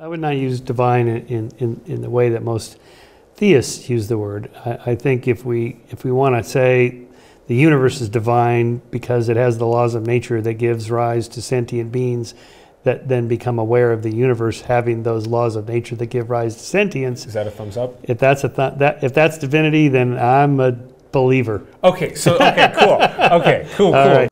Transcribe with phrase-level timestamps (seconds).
[0.00, 2.78] I would not use divine in, in, in the way that most
[3.34, 4.50] theists use the word.
[4.64, 7.02] I, I think if we, if we want to say
[7.48, 11.42] the universe is divine because it has the laws of nature that gives rise to
[11.42, 12.32] sentient beings
[12.82, 16.54] that then become aware of the universe having those laws of nature that give rise
[16.54, 17.26] to sentience.
[17.26, 17.98] Is that a thumbs up?
[18.02, 20.72] If that's a th- that if that's divinity, then I'm a
[21.12, 21.66] believer.
[21.84, 23.02] Okay, so okay, cool.
[23.38, 23.92] Okay, cool, cool.
[23.92, 24.29] right.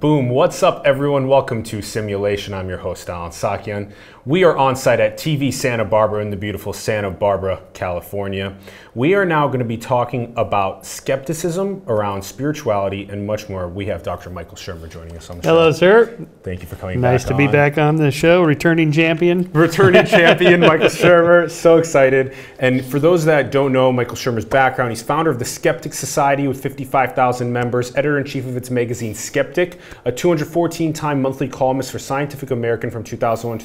[0.00, 0.30] Boom.
[0.30, 1.28] What's up, everyone?
[1.28, 2.54] Welcome to Simulation.
[2.54, 3.92] I'm your host, Allen Saakyan.
[4.26, 8.54] We are on site at TV Santa Barbara in the beautiful Santa Barbara, California.
[8.94, 13.66] We are now going to be talking about skepticism around spirituality and much more.
[13.66, 14.28] We have Dr.
[14.28, 15.78] Michael Shermer joining us on the Hello, show.
[15.78, 16.26] sir.
[16.42, 19.50] Thank you for coming Nice to be back on the show, returning champion.
[19.54, 21.50] returning champion Michael Shermer.
[21.50, 22.34] So excited.
[22.58, 26.46] And for those that don't know Michael Shermer's background, he's founder of the Skeptic Society
[26.46, 31.90] with 55,000 members, editor in chief of its magazine Skeptic, a 214 time monthly columnist
[31.90, 33.58] for Scientific American from 2001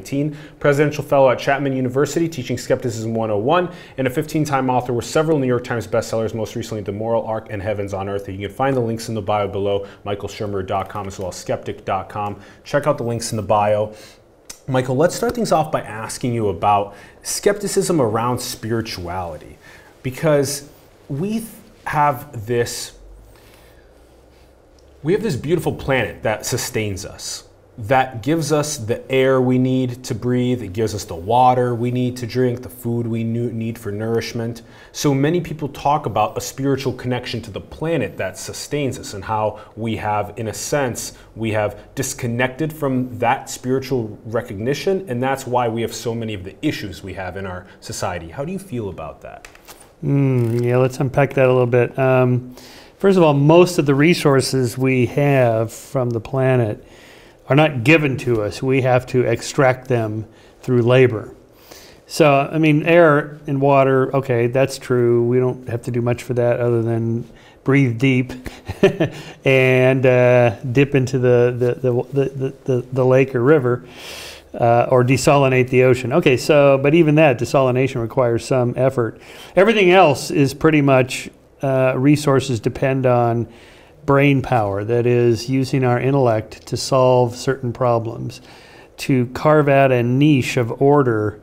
[0.00, 5.04] 2019, presidential fellow at Chapman University teaching Skepticism 101, and a 15 time author with
[5.04, 8.28] several New York Times bestsellers, most recently The Moral Arc and Heavens on Earth.
[8.28, 12.40] You can find the links in the bio below, michaelshermer.com as well as skeptic.com.
[12.64, 13.94] Check out the links in the bio.
[14.68, 19.58] Michael, let's start things off by asking you about skepticism around spirituality.
[20.02, 20.68] Because
[21.08, 21.46] we
[21.84, 22.92] have this
[25.02, 27.45] we have this beautiful planet that sustains us,
[27.78, 31.90] that gives us the air we need to breathe, it gives us the water we
[31.90, 34.62] need to drink, the food we need for nourishment.
[34.92, 39.24] So many people talk about a spiritual connection to the planet that sustains us and
[39.24, 45.46] how we have, in a sense, we have disconnected from that spiritual recognition, and that's
[45.46, 48.30] why we have so many of the issues we have in our society.
[48.30, 49.46] How do you feel about that?
[50.02, 51.98] Mm, yeah, let's unpack that a little bit.
[51.98, 52.56] Um,
[52.98, 56.82] first of all, most of the resources we have from the planet
[57.48, 58.62] are not given to us.
[58.62, 60.26] We have to extract them
[60.62, 61.34] through labor.
[62.06, 65.24] So, I mean, air and water, okay, that's true.
[65.26, 67.28] We don't have to do much for that other than
[67.64, 68.32] breathe deep
[69.44, 73.84] and uh, dip into the, the, the, the, the, the lake or river
[74.54, 76.12] uh, or desalinate the ocean.
[76.12, 79.20] Okay, so, but even that, desalination requires some effort.
[79.56, 81.28] Everything else is pretty much
[81.62, 83.48] uh, resources depend on
[84.06, 88.40] brain power, that is, using our intellect to solve certain problems,
[88.98, 91.40] to carve out a niche of order.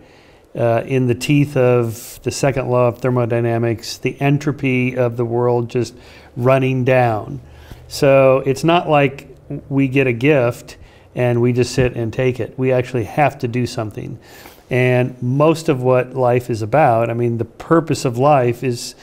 [0.56, 5.68] Uh, in the teeth of the second law of thermodynamics, the entropy of the world
[5.68, 5.96] just
[6.38, 7.42] running down.
[7.88, 9.36] So it's not like
[9.70, 10.78] we get a gift
[11.16, 12.58] and we just sit and take it.
[12.58, 14.20] We actually have to do something.
[14.70, 18.96] And most of what life is about, I mean, the purpose of life is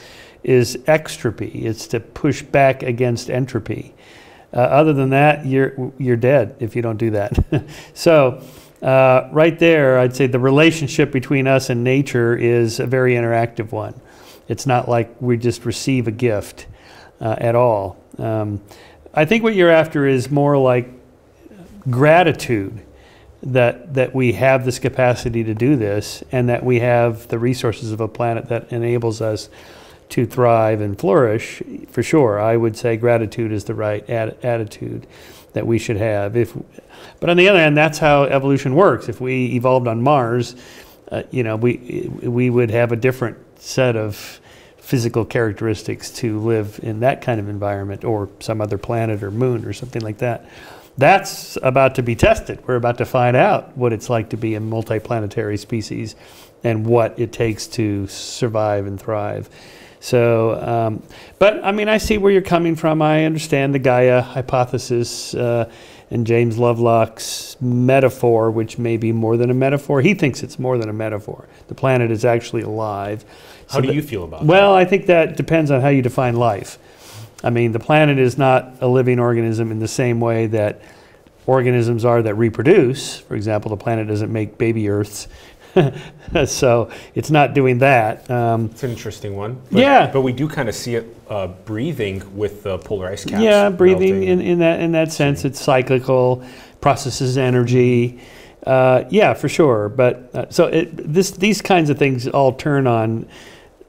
[0.43, 1.63] is extropy.
[1.63, 3.93] It's to push back against entropy.
[4.53, 7.65] Uh, other than that, you're you're dead if you don't do that.
[7.93, 8.43] so.
[8.81, 13.71] Uh, right there, I'd say the relationship between us and nature is a very interactive
[13.71, 13.93] one.
[14.47, 16.65] It's not like we just receive a gift
[17.19, 18.03] uh, at all.
[18.17, 18.59] Um,
[19.13, 20.89] I think what you're after is more like
[21.89, 22.81] gratitude
[23.43, 27.91] that that we have this capacity to do this and that we have the resources
[27.91, 29.49] of a planet that enables us
[30.11, 35.07] to thrive and flourish for sure i would say gratitude is the right attitude
[35.53, 36.55] that we should have if
[37.19, 40.55] but on the other hand that's how evolution works if we evolved on mars
[41.11, 44.39] uh, you know we we would have a different set of
[44.77, 49.65] physical characteristics to live in that kind of environment or some other planet or moon
[49.65, 50.45] or something like that
[50.97, 52.65] that's about to be tested.
[52.67, 56.15] We're about to find out what it's like to be a multiplanetary species
[56.63, 59.49] and what it takes to survive and thrive.
[60.01, 61.03] So, um,
[61.37, 63.03] but I mean, I see where you're coming from.
[63.03, 65.71] I understand the Gaia hypothesis uh,
[66.09, 70.01] and James Lovelock's metaphor, which may be more than a metaphor.
[70.01, 71.47] He thinks it's more than a metaphor.
[71.67, 73.23] The planet is actually alive.
[73.69, 74.47] How do that- you feel about it?
[74.47, 76.79] well, I think that depends on how you define life.
[77.43, 80.81] I mean, the planet is not a living organism in the same way that
[81.45, 83.19] organisms are that reproduce.
[83.19, 85.27] For example, the planet doesn't make baby Earths.
[86.45, 88.29] so it's not doing that.
[88.29, 89.61] Um, It's an interesting one.
[89.71, 90.11] But, Yeah.
[90.11, 93.41] But we do kind of see it uh, breathing with the polar ice caps.
[93.41, 96.43] yeah, breathing in, in that in that sense, it's cyclical,
[96.81, 98.19] processes energy.
[98.65, 99.89] Uh, yeah, for sure.
[99.89, 103.27] But uh, so it, this these kinds of things all turn on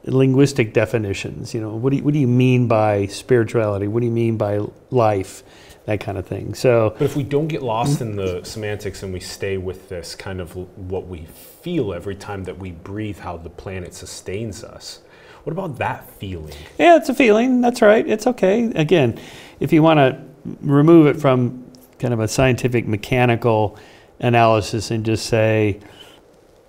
[0.04, 1.54] linguistic definitions.
[1.54, 3.88] You know, what do you, what do you mean by spirituality?
[3.88, 5.42] What do you mean by life?
[5.84, 6.54] That kind of thing.
[6.54, 10.14] So But if we don't get lost in the semantics and we stay with this
[10.14, 11.26] kind of what we
[11.62, 15.00] feel every time that we breathe, how the planet sustains us,
[15.42, 16.54] what about that feeling?
[16.78, 17.60] Yeah, it's a feeling.
[17.60, 18.06] That's right.
[18.06, 18.66] It's okay.
[18.76, 19.18] Again,
[19.58, 20.22] if you want to
[20.60, 21.64] remove it from
[21.98, 23.76] kind of a scientific, mechanical
[24.20, 25.80] analysis and just say,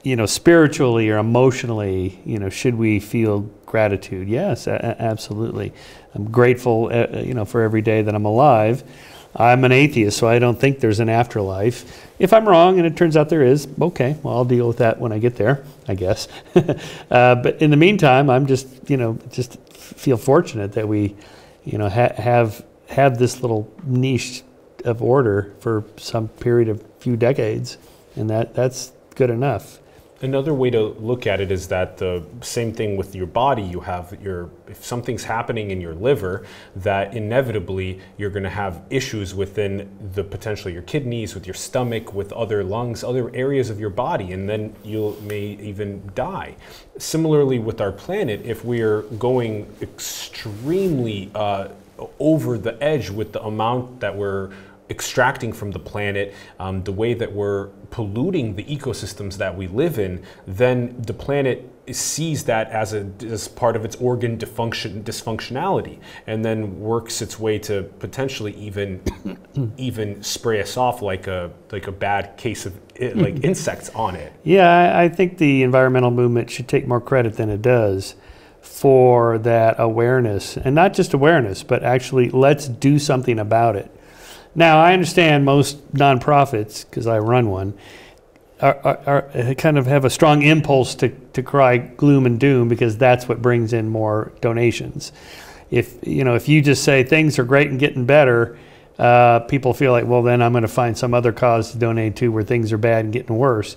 [0.01, 4.27] you know, spiritually or emotionally, you know, should we feel gratitude?
[4.27, 5.71] Yes, absolutely.
[6.15, 8.83] I'm grateful, uh, uh, you know, for every day that I'm alive.
[9.36, 12.07] I'm an atheist, so I don't think there's an afterlife.
[12.19, 15.00] If I'm wrong and it turns out there is, okay, well, I'll deal with that
[15.00, 16.27] when I get there, I guess.
[16.56, 21.15] uh, but in the meantime, I'm just, you know, just feel fortunate that we,
[21.63, 24.44] you know, ha- have have this little niche
[24.86, 27.77] of order for some period of few decades,
[28.16, 29.80] and that that's good enough.
[30.23, 33.61] Another way to look at it is that the same thing with your body.
[33.61, 36.45] You have your, if something's happening in your liver,
[36.77, 42.13] that inevitably you're going to have issues within the potentially your kidneys, with your stomach,
[42.13, 46.55] with other lungs, other areas of your body, and then you may even die.
[46.97, 51.67] Similarly, with our planet, if we're going extremely uh,
[52.19, 54.51] over the edge with the amount that we're
[54.89, 59.97] extracting from the planet, um, the way that we're polluting the ecosystems that we live
[59.97, 66.00] in, then the planet sees that as a as part of its organ dysfunction dysfunctionality,
[66.27, 69.01] and then works its way to potentially even
[69.77, 72.80] even spray us off like a like a bad case of
[73.15, 74.31] like insects on it.
[74.44, 78.15] Yeah, I, I think the environmental movement should take more credit than it does
[78.62, 83.93] for that awareness, and not just awareness, but actually let's do something about it.
[84.55, 87.73] Now, I understand most nonprofits, because I run one,
[88.61, 92.69] are, are, are, kind of have a strong impulse to, to cry gloom and doom
[92.69, 95.11] because that's what brings in more donations.
[95.69, 98.57] If you know, if you just say things are great and getting better,
[99.00, 102.15] uh, people feel like, well, then I'm going to find some other cause to donate
[102.17, 103.75] to where things are bad and getting worse.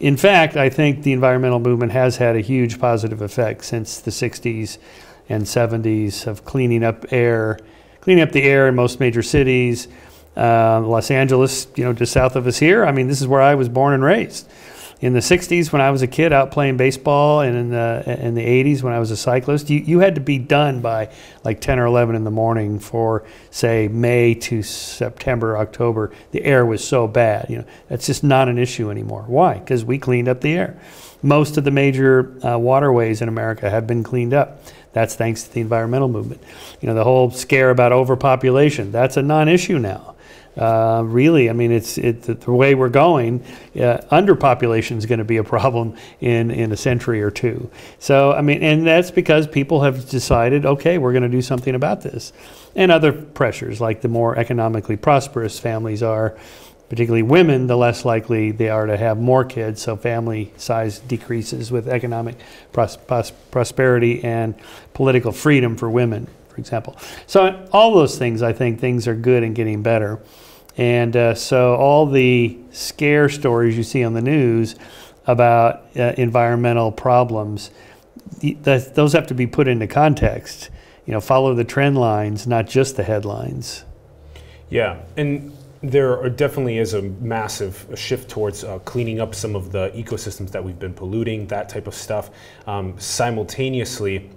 [0.00, 4.10] In fact, I think the environmental movement has had a huge positive effect since the
[4.10, 4.78] 60s
[5.28, 7.58] and 70s of cleaning up air,
[8.00, 9.88] cleaning up the air in most major cities,
[10.36, 12.84] uh, Los Angeles, you know, just south of us here.
[12.84, 14.48] I mean, this is where I was born and raised.
[15.00, 18.34] In the 60s, when I was a kid out playing baseball, and in the, in
[18.34, 21.10] the 80s, when I was a cyclist, you, you had to be done by
[21.42, 26.10] like 10 or 11 in the morning for, say, May to September, October.
[26.30, 27.50] The air was so bad.
[27.50, 29.24] You know, that's just not an issue anymore.
[29.26, 29.58] Why?
[29.58, 30.80] Because we cleaned up the air.
[31.22, 34.62] Most of the major uh, waterways in America have been cleaned up.
[34.94, 36.40] That's thanks to the environmental movement.
[36.80, 40.13] You know, the whole scare about overpopulation, that's a non issue now.
[40.56, 43.42] Uh, really, I mean, it's it, the way we're going.
[43.74, 47.70] Uh, underpopulation is going to be a problem in in a century or two.
[47.98, 51.74] So, I mean, and that's because people have decided, okay, we're going to do something
[51.74, 52.32] about this,
[52.76, 56.36] and other pressures like the more economically prosperous families are.
[56.90, 61.72] Particularly women, the less likely they are to have more kids, so family size decreases
[61.72, 62.36] with economic
[62.72, 64.54] pros- pros- prosperity and
[64.92, 66.94] political freedom for women, for example.
[67.26, 70.20] So, all those things, I think things are good and getting better.
[70.76, 74.74] And uh, so all the scare stories you see on the news
[75.26, 77.70] about uh, environmental problems,
[78.40, 80.70] those have to be put into context.
[81.06, 83.84] You know, follow the trend lines, not just the headlines.
[84.70, 89.70] Yeah, and there are definitely is a massive shift towards uh, cleaning up some of
[89.70, 92.30] the ecosystems that we've been polluting, that type of stuff.
[92.66, 94.30] Um, simultaneously,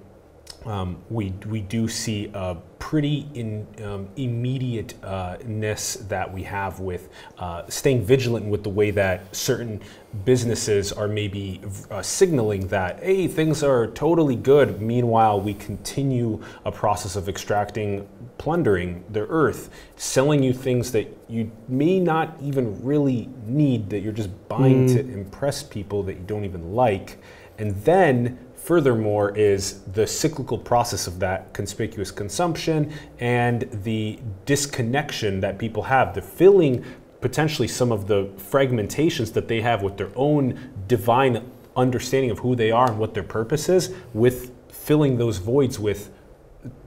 [0.65, 7.09] um, we, we do see a pretty in, um, immediateness uh, that we have with
[7.38, 9.81] uh, staying vigilant with the way that certain
[10.25, 11.62] businesses are maybe
[11.92, 14.81] uh, signaling that, hey, things are totally good.
[14.81, 21.52] Meanwhile, we continue a process of extracting, plundering the earth, selling you things that you
[21.68, 24.94] may not even really need, that you're just buying mm.
[24.94, 27.18] to impress people that you don't even like.
[27.57, 28.37] And then
[28.68, 36.14] Furthermore, is the cyclical process of that conspicuous consumption and the disconnection that people have,
[36.14, 36.83] the filling
[37.21, 42.57] potentially some of the fragmentations that they have with their own divine understanding of who
[42.57, 46.12] they are and what their purpose is, with filling those voids with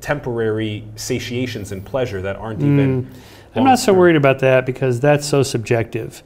[0.03, 2.75] temporary satiations and pleasure that aren't mm.
[2.75, 3.11] even.
[3.55, 6.23] I'm not so worried about that because that's so subjective.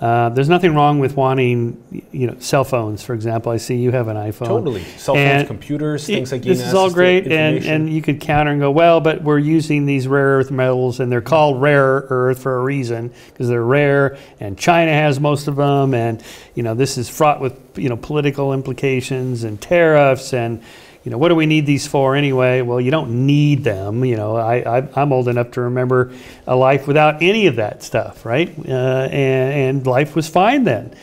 [0.00, 3.50] Uh, there's nothing wrong with wanting, you know, cell phones, for example.
[3.50, 4.46] I see you have an iPhone.
[4.46, 4.84] Totally.
[4.96, 8.52] Cell phones, and computers, things like This is all great, and, and you could counter
[8.52, 12.40] and go, well, but we're using these rare earth metals, and they're called rare earth
[12.40, 16.22] for a reason, because they're rare, and China has most of them, and,
[16.54, 20.62] you know, this is fraught with, you know, political implications and tariffs, and,
[21.08, 22.60] you know, what do we need these for anyway?
[22.60, 24.04] Well, you don't need them.
[24.04, 26.12] You know, I, I, am old enough to remember
[26.46, 28.54] a life without any of that stuff, right?
[28.58, 30.94] Uh, and, and life was fine then.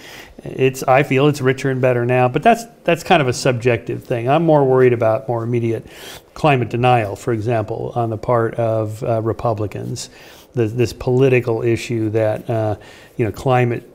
[0.43, 4.03] It's, I feel it's richer and better now, but that's, that's kind of a subjective
[4.03, 4.29] thing.
[4.29, 5.87] I'm more worried about more immediate
[6.35, 10.11] climate denial, for example, on the part of uh, Republicans.
[10.53, 12.75] The, this political issue that, uh,
[13.17, 13.91] you know, climate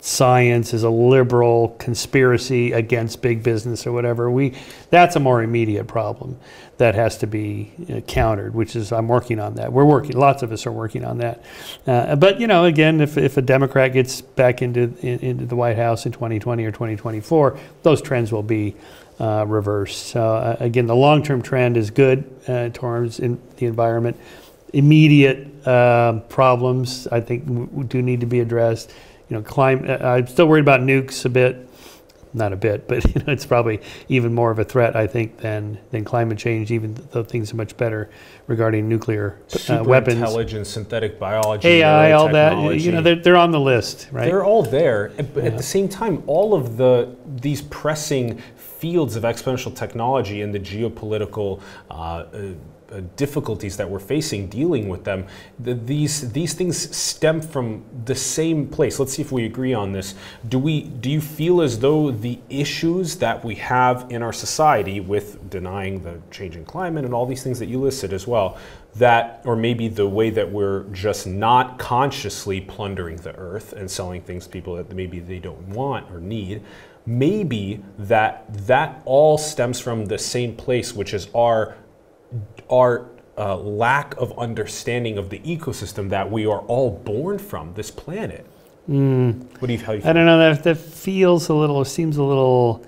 [0.00, 4.30] science is a liberal conspiracy against big business or whatever.
[4.30, 4.54] We
[4.88, 6.38] that's a more immediate problem
[6.78, 7.72] that has to be
[8.06, 8.54] countered.
[8.54, 9.72] Which is I'm working on that.
[9.72, 10.16] We're working.
[10.16, 11.44] Lots of us are working on that.
[11.86, 15.56] Uh, but you know, again, if, if a Democrat gets back into in, into the
[15.56, 18.74] White House in 2020 or 2024, those trends will be.
[19.20, 20.06] Uh, reversed.
[20.06, 24.16] So uh, again, the long-term trend is good uh, towards in the environment.
[24.72, 27.44] Immediate uh, problems, I think,
[27.90, 28.94] do need to be addressed
[29.30, 30.02] you know, climate.
[30.02, 31.68] I'm still worried about nukes a bit,
[32.34, 35.38] not a bit, but you know, it's probably even more of a threat, I think,
[35.38, 36.70] than than climate change.
[36.70, 38.10] Even though things are much better
[38.48, 42.80] regarding nuclear uh, Super weapons, intelligence, synthetic biology, AI, all that.
[42.80, 44.26] You know, they're, they're on the list, right?
[44.26, 48.42] They're all there, but at the same time, all of the these pressing
[48.80, 51.60] fields of exponential technology and the geopolitical
[51.90, 52.54] uh, uh, uh,
[52.90, 55.24] Uh, difficulties that we're facing dealing with them,
[55.60, 58.98] the, these these things stem from the same place.
[58.98, 60.14] Let's see if we agree on this.
[60.48, 60.82] Do we?
[60.82, 66.02] Do you feel as though the issues that we have in our society with denying
[66.02, 68.58] the changing climate and all these things that you listed as well?
[68.96, 74.20] that or maybe the way that we're just not consciously plundering the earth and selling
[74.20, 76.60] things to people that maybe they don't want or need
[77.06, 81.76] maybe that that all stems from the same place which is our
[82.70, 83.06] our
[83.36, 88.46] uh, lack of understanding of the ecosystem that we are all born from this planet
[89.60, 90.38] what do you how do you I don't know.
[90.38, 91.84] That that feels a little.
[91.84, 92.84] Seems a little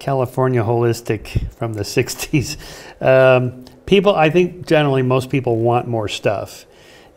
[0.00, 2.56] California holistic from the '60s.
[3.00, 6.66] Um, people, I think, generally, most people want more stuff,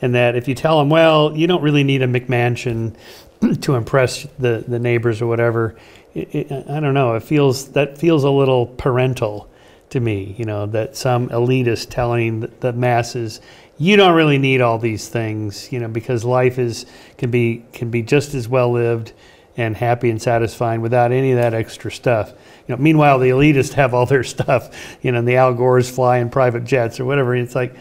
[0.01, 2.95] and that if you tell them, well, you don't really need a McMansion
[3.61, 5.75] to impress the the neighbors or whatever.
[6.13, 7.15] It, it, I don't know.
[7.15, 9.49] It feels that feels a little parental
[9.89, 10.35] to me.
[10.37, 13.41] You know that some elitist telling the, masses,
[13.77, 15.71] you don't really need all these things.
[15.71, 16.85] You know because life is
[17.17, 19.13] can be can be just as well lived
[19.57, 22.31] and happy and satisfying without any of that extra stuff.
[22.67, 24.97] You know, meanwhile, the elitists have all their stuff.
[25.01, 27.35] You know, and the Al Gores fly in private jets or whatever.
[27.35, 27.75] It's like,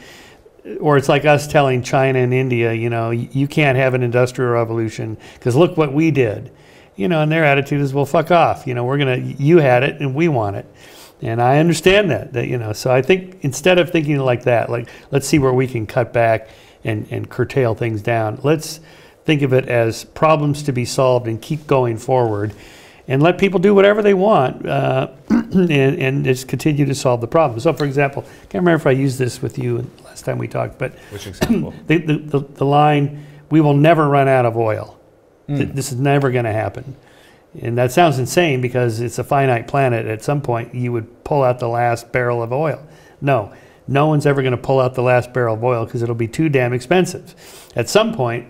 [0.81, 4.53] or it's like us telling China and India, you know, you can't have an industrial
[4.53, 6.50] revolution because look what we did.
[6.97, 8.67] You know, and their attitude is, well, fuck off.
[8.67, 10.67] You know, we're gonna, you had it and we want it.
[11.21, 14.71] And I understand that, that, you know, so I think instead of thinking like that,
[14.71, 16.49] like, let's see where we can cut back
[16.85, 18.79] and, and curtail things down, let's
[19.25, 22.55] think of it as problems to be solved and keep going forward
[23.09, 27.27] and let people do whatever they want uh, and, and just continue to solve the
[27.27, 27.59] problem.
[27.59, 30.47] So, for example, I can't remember if I used this with you last time we
[30.47, 34.57] talked, but which example the, the, the, the line, we will never run out of
[34.57, 34.97] oil.
[35.49, 36.95] Th- This is never going to happen.
[37.61, 40.07] And that sounds insane because it's a finite planet.
[40.07, 42.87] At some point, you would pull out the last barrel of oil.
[43.21, 43.52] No,
[43.87, 46.28] no one's ever going to pull out the last barrel of oil because it'll be
[46.28, 47.35] too damn expensive.
[47.75, 48.47] At some point,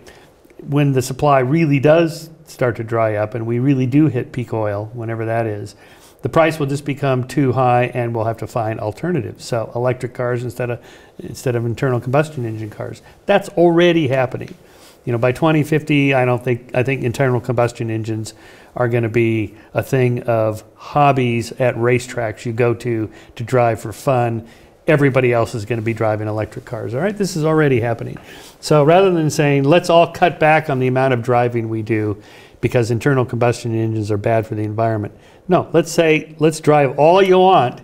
[0.67, 4.53] when the supply really does start to dry up and we really do hit peak
[4.53, 5.75] oil, whenever that is,
[6.21, 9.45] the price will just become too high and we'll have to find alternatives.
[9.45, 10.83] So electric cars instead of
[11.19, 13.01] instead of internal combustion engine cars.
[13.25, 14.55] That's already happening.
[15.09, 18.35] You know, by 2050, I don't think I think internal combustion engines
[18.75, 23.81] are going to be a thing of hobbies at racetracks you go to to drive
[23.81, 24.47] for fun.
[24.85, 26.93] Everybody else is going to be driving electric cars.
[26.93, 28.19] All right, this is already happening.
[28.59, 32.21] So rather than saying let's all cut back on the amount of driving we do
[32.61, 35.15] because internal combustion engines are bad for the environment,
[35.47, 37.81] no, let's say let's drive all you want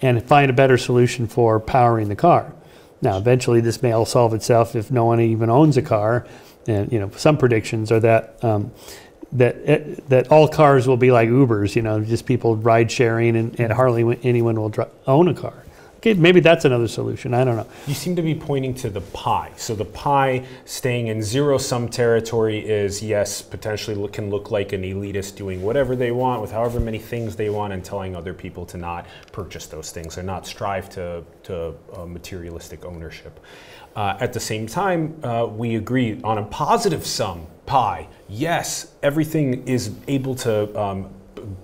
[0.00, 2.54] and find a better solution for powering the car.
[3.02, 6.26] Now, eventually, this may all solve itself if no one even owns a car.
[6.66, 8.72] And you know, some predictions are that um,
[9.32, 11.76] that eh, that all cars will be like Ubers.
[11.76, 15.65] You know, just people ride sharing, and, and hardly anyone will dri- own a car.
[15.96, 17.32] Okay, maybe that's another solution.
[17.32, 17.66] I don't know.
[17.86, 19.52] You seem to be pointing to the pie.
[19.56, 24.72] So the pie staying in zero sum territory is yes, potentially look, can look like
[24.72, 28.34] an elitist doing whatever they want with however many things they want and telling other
[28.34, 33.40] people to not purchase those things and not strive to, to uh, materialistic ownership.
[33.96, 38.06] Uh, at the same time, uh, we agree on a positive sum pie.
[38.28, 41.08] Yes, everything is able to um,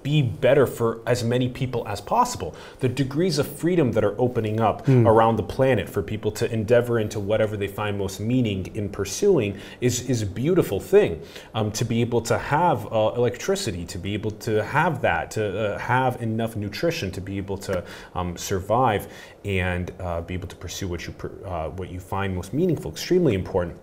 [0.02, 2.54] be better for as many people as possible.
[2.80, 6.98] The degrees of freedom that are opening up around the planet for people to endeavor
[6.98, 11.22] into whatever they find most meaning in pursuing is, is a beautiful thing.
[11.54, 15.74] Um, to be able to have uh, electricity, to be able to have that, to
[15.74, 17.84] uh, have enough nutrition, to be able to
[18.14, 19.12] um, survive
[19.44, 23.34] and uh, be able to pursue what you, uh, what you find most meaningful, extremely
[23.34, 23.78] important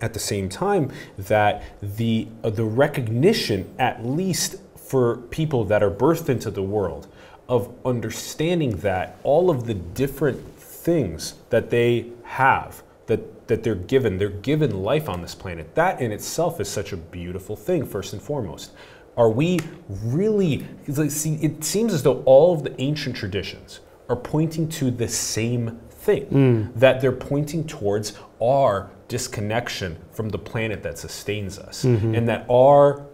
[0.00, 4.56] at the same time that the uh, the recognition at least
[4.88, 7.06] for people that are birthed into the world
[7.48, 14.18] of understanding that all of the different things that they have that that they're given.
[14.18, 15.74] They're given life on this planet.
[15.74, 18.72] That in itself is such a beautiful thing, first and foremost.
[19.16, 20.64] Are we really,
[21.08, 25.80] see, it seems as though all of the ancient traditions are pointing to the same
[25.90, 26.74] thing, mm.
[26.76, 32.14] that they're pointing towards our disconnection from the planet that sustains us, mm-hmm.
[32.14, 33.07] and that our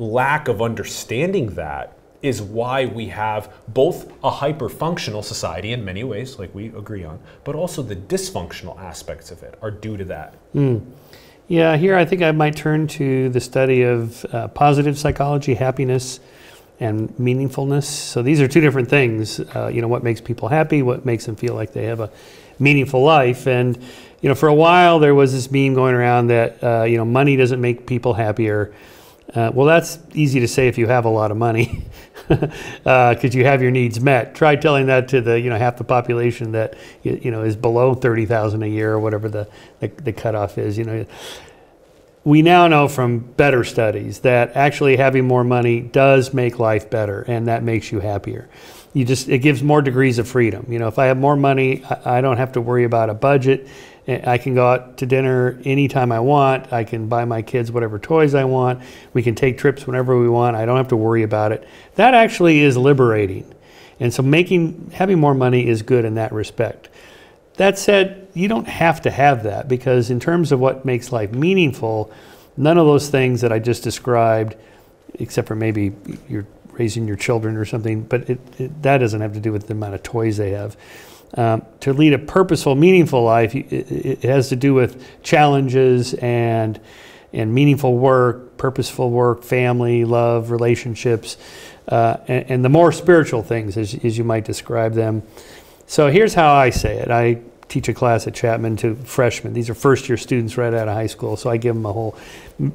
[0.00, 1.92] lack of understanding that
[2.22, 7.04] is why we have both a hyper functional society in many ways, like we agree
[7.04, 10.34] on, but also the dysfunctional aspects of it are due to that.
[10.54, 10.84] Mm.
[11.48, 16.20] Yeah, here I think I might turn to the study of uh, positive psychology, happiness,
[16.78, 17.84] and meaningfulness.
[17.84, 19.40] So these are two different things.
[19.40, 22.10] Uh, you know, what makes people happy, what makes them feel like they have a
[22.58, 23.46] meaningful life.
[23.46, 23.76] And,
[24.20, 27.04] you know, for a while there was this meme going around that, uh, you know,
[27.04, 28.72] money doesn't make people happier.
[29.34, 31.84] Uh, well, that's easy to say if you have a lot of money,
[32.28, 32.50] because
[32.84, 34.34] uh, you have your needs met.
[34.34, 37.94] Try telling that to the you know half the population that you know is below
[37.94, 40.76] thirty thousand a year or whatever the, the the cutoff is.
[40.76, 41.06] You know,
[42.24, 47.22] we now know from better studies that actually having more money does make life better,
[47.22, 48.48] and that makes you happier.
[48.94, 50.66] You just it gives more degrees of freedom.
[50.68, 53.14] You know, if I have more money, I, I don't have to worry about a
[53.14, 53.68] budget
[54.06, 56.72] Eh, I can go out to dinner anytime I want.
[56.72, 58.82] I can buy my kids whatever toys I want.
[59.12, 60.56] We can take trips whenever we want.
[60.56, 61.66] I don't have to worry about it.
[61.96, 63.54] That actually is liberating.
[63.98, 66.88] And so making having more money is good in that respect.
[67.56, 71.32] That said, you don't have to have that because in terms of what makes life
[71.32, 72.10] meaningful,
[72.56, 74.56] none of those things that I just described,
[75.14, 75.92] except for maybe
[76.28, 79.66] you're raising your children or something, but it, it, that doesn't have to do with
[79.66, 80.76] the amount of toys they have
[81.34, 86.80] um, to lead a purposeful, meaningful life, it, it, has to do with challenges and
[87.32, 91.36] and meaningful work, purposeful work, family, love, relationships,
[91.88, 95.22] uh, and, and, the more spiritual things, as, as you might describe them.
[95.86, 97.10] So here's how I say it.
[97.10, 99.52] I teach a class at Chapman to freshmen.
[99.52, 101.36] These are first year students right out of high school.
[101.36, 102.16] So I give them a whole,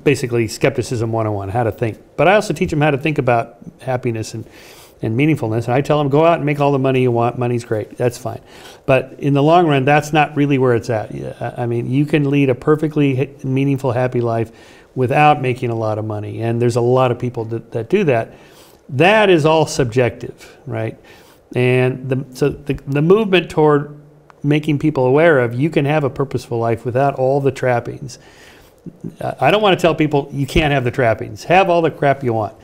[0.04, 2.00] basically, skepticism 101, how to think.
[2.16, 4.46] But I also teach them how to think about happiness and
[5.02, 5.66] and meaningfulness.
[5.66, 7.38] And I tell them, go out and make all the money you want.
[7.38, 7.98] Money's great.
[7.98, 8.42] That's fine.
[8.86, 11.12] But in the long run, that's not really where it's at.
[11.60, 14.52] I mean, you can lead a perfectly meaningful, happy life
[14.96, 16.42] without making a lot of money.
[16.42, 18.34] And there's a lot of people that, that do that.
[18.90, 20.98] That is all subjective, right?
[21.56, 24.00] And the, so the, the movement toward
[24.44, 28.20] making people aware of you can have a purposeful life without all the trappings.
[29.20, 31.44] I don't want to tell people you can't have the trappings.
[31.46, 32.56] Have all the crap you want.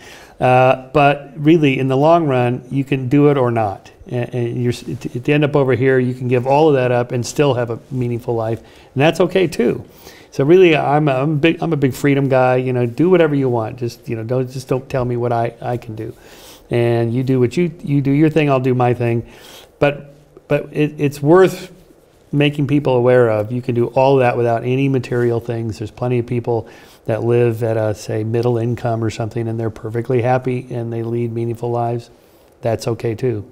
[0.42, 3.92] Uh, but really, in the long run, you can do it or not.
[4.08, 7.12] And, and you're, to end up over here, you can give all of that up
[7.12, 9.86] and still have a meaningful life, and that's okay too.
[10.32, 12.56] So really, I'm a, I'm big I'm a big freedom guy.
[12.56, 13.78] You know, do whatever you want.
[13.78, 16.16] Just you know, don't just don't tell me what I, I can do,
[16.72, 18.50] and you do what you you do your thing.
[18.50, 19.30] I'll do my thing,
[19.78, 20.16] but
[20.48, 21.72] but it, it's worth
[22.32, 23.52] making people aware of.
[23.52, 25.78] You can do all of that without any material things.
[25.78, 26.68] There's plenty of people
[27.12, 31.04] that live at a say middle income or something and they're perfectly happy and they
[31.04, 32.10] lead meaningful lives,
[32.62, 33.46] that's okay too.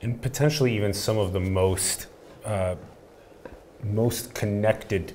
[0.00, 2.06] And potentially even some of the most
[2.46, 2.76] uh,
[3.84, 5.12] most connected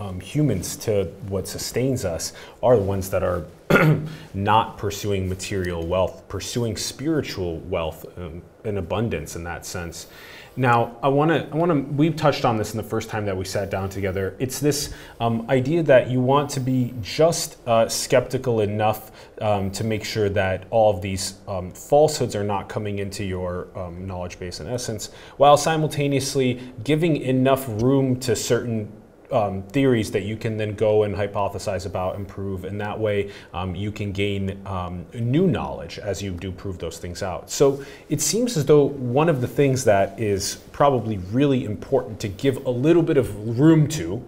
[0.00, 2.32] um, humans to what sustains us
[2.64, 3.44] are the ones that are
[4.34, 10.08] not pursuing material wealth, pursuing spiritual wealth um, and abundance in that sense.
[10.56, 13.26] Now, I want to, I want to, we touched on this in the first time
[13.26, 14.36] that we sat down together.
[14.38, 19.82] It's this um, idea that you want to be just uh, skeptical enough um, to
[19.82, 24.38] make sure that all of these um, falsehoods are not coming into your um, knowledge
[24.38, 28.92] base in essence, while simultaneously giving enough room to certain
[29.34, 33.30] um, theories that you can then go and hypothesize about and prove, and that way
[33.52, 37.50] um, you can gain um, new knowledge as you do prove those things out.
[37.50, 42.28] So it seems as though one of the things that is probably really important to
[42.28, 44.22] give a little bit of room to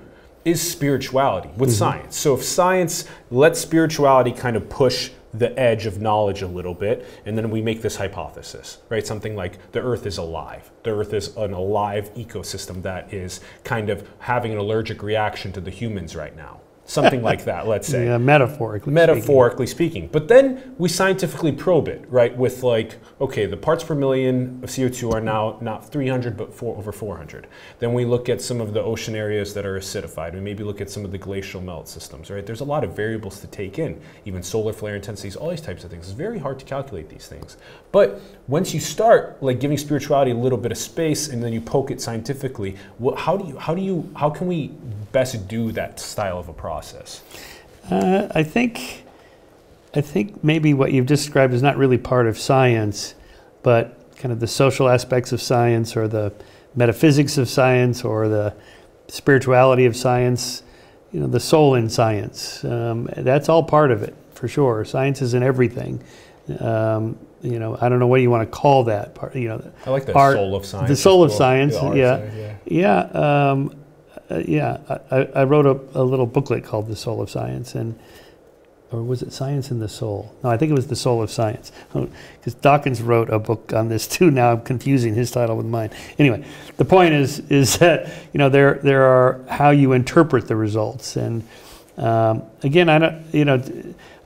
[0.44, 1.78] is spirituality with mm-hmm.
[1.78, 2.16] science.
[2.16, 7.06] So if science lets spirituality kind of push the edge of knowledge a little bit,
[7.24, 9.06] and then we make this hypothesis, right?
[9.06, 10.70] Something like the Earth is alive.
[10.82, 15.60] The Earth is an alive ecosystem that is kind of having an allergic reaction to
[15.60, 17.96] the humans right now something like that, let's say.
[18.06, 18.92] Yeah, metaphorically.
[18.92, 20.04] Metaphorically speaking.
[20.04, 20.08] speaking.
[20.12, 22.36] But then we scientifically probe it, right?
[22.36, 26.76] With like, okay, the parts per million of CO2 are now not 300, but four,
[26.76, 27.48] over 400.
[27.80, 30.34] Then we look at some of the ocean areas that are acidified.
[30.34, 32.46] We maybe look at some of the glacial melt systems, right?
[32.46, 35.84] There's a lot of variables to take in, even solar flare intensities, all these types
[35.84, 36.06] of things.
[36.06, 37.56] It's very hard to calculate these things.
[37.96, 41.62] But once you start like giving spirituality a little bit of space and then you
[41.62, 42.76] poke it scientifically,
[43.16, 44.68] how do you, how do you, how can we
[45.12, 47.22] best do that style of a process?
[47.90, 49.06] Uh, I think,
[49.94, 53.14] I think maybe what you've described is not really part of science,
[53.62, 56.34] but kind of the social aspects of science or the
[56.74, 58.52] metaphysics of science or the
[59.08, 60.62] spirituality of science,
[61.12, 62.62] you know, the soul in science.
[62.62, 64.84] Um, that's all part of it, for sure.
[64.84, 66.04] Science is in everything.
[66.60, 69.34] Um, you know, I don't know what you want to call that part.
[69.36, 70.88] You know, I like the art- soul of science.
[70.88, 71.38] the soul of well.
[71.38, 71.94] science, yeah.
[72.34, 72.54] yeah.
[72.66, 73.76] yeah, um,
[74.30, 74.78] uh, yeah.
[75.10, 77.98] I, I- I wrote a, a little booklet called "The Soul of Science," and
[78.92, 80.34] or was it "Science in the Soul"?
[80.42, 83.88] No, I think it was "The Soul of Science," because Dawkins wrote a book on
[83.88, 84.30] this too.
[84.36, 85.90] Now I'm confusing his title with mine.
[86.18, 86.44] Anyway,
[86.76, 91.16] the point is is that you know there there are how you interpret the results,
[91.16, 91.42] and
[91.96, 93.62] um, again, I don't you know.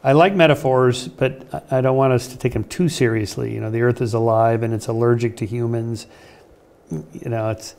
[0.02, 3.52] I like metaphors, but I- don't want us to take them too seriously.
[3.54, 6.06] You know, the Earth is alive and it's allergic to humans.
[6.90, 7.74] You know, it's.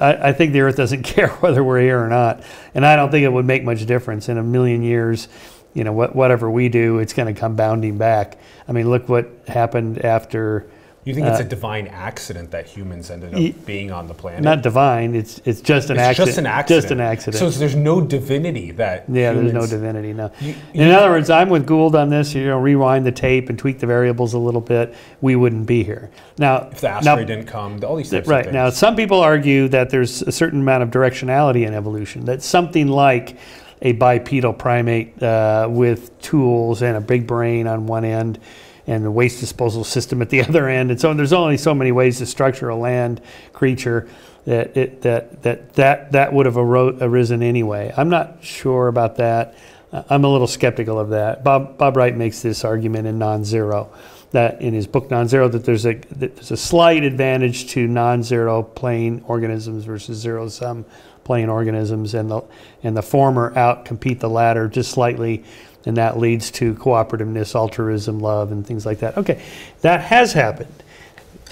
[0.00, 2.42] I, I think the Earth doesn't care whether we're here or not,
[2.74, 5.28] and I don't think it would make much difference in a million years.
[5.74, 8.38] You know, what, whatever we do, it's going to come bounding back.
[8.68, 10.66] I mean, look what happened after.
[11.04, 14.14] You think it's Uh, a divine accident that humans ended up Ye- being on the
[14.14, 14.42] planet?
[14.42, 15.14] Not divine.
[15.14, 16.26] It's it's just an it's accident.
[16.28, 16.82] just an accident.
[16.82, 17.52] Just an accident.
[17.52, 19.04] So there's no divinity that.
[19.08, 20.30] Yeah, there's no divinity, no.
[20.40, 22.34] You- In other words, I'm with Gould on this.
[22.34, 25.82] You know, rewind the tape and tweak the variables a little bit, we wouldn't be
[25.82, 26.08] here.
[26.38, 29.68] Now, If the now- asteroid didn't come, all these types right now, some people argue
[29.68, 32.24] that there's a certain amount of directionality in evolution.
[32.24, 33.36] That something like
[33.82, 38.38] a bipedal primate uh, with tools and a big brain on one end,
[38.86, 41.92] and the waste disposal system at the other end, and so there's only so many
[41.92, 43.20] ways to structure a land
[43.52, 44.08] creature
[44.44, 47.92] that it, that that that that would have arisen anyway.
[47.96, 49.54] I'm not sure about that.
[49.92, 51.44] Uh, I'm a little skeptical of that.
[51.44, 53.90] Bob Bob Wright makes this argument in Non-Zero,
[54.32, 58.62] that in his book Non-Zero that there's a that there's a slight advantage to non-zero
[58.62, 60.84] plane organisms versus zero-sum
[61.24, 62.42] plane organisms, and the
[62.82, 65.42] and the former out compete the latter just slightly,
[65.86, 69.16] and that leads to cooperativeness, altruism, love, and things like that.
[69.18, 69.42] Okay,
[69.82, 70.72] that has happened.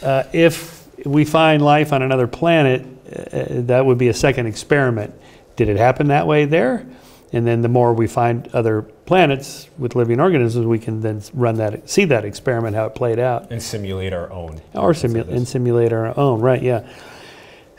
[0.03, 5.15] Uh, if we find life on another planet, uh, that would be a second experiment.
[5.57, 6.87] Did it happen that way there?
[7.35, 11.57] And then the more we find other planets with living organisms, we can then run
[11.57, 13.51] that, see that experiment, how it played out.
[13.51, 14.61] and simulate our own.
[14.75, 16.87] Or That's simu- and simulate our own, right, yeah.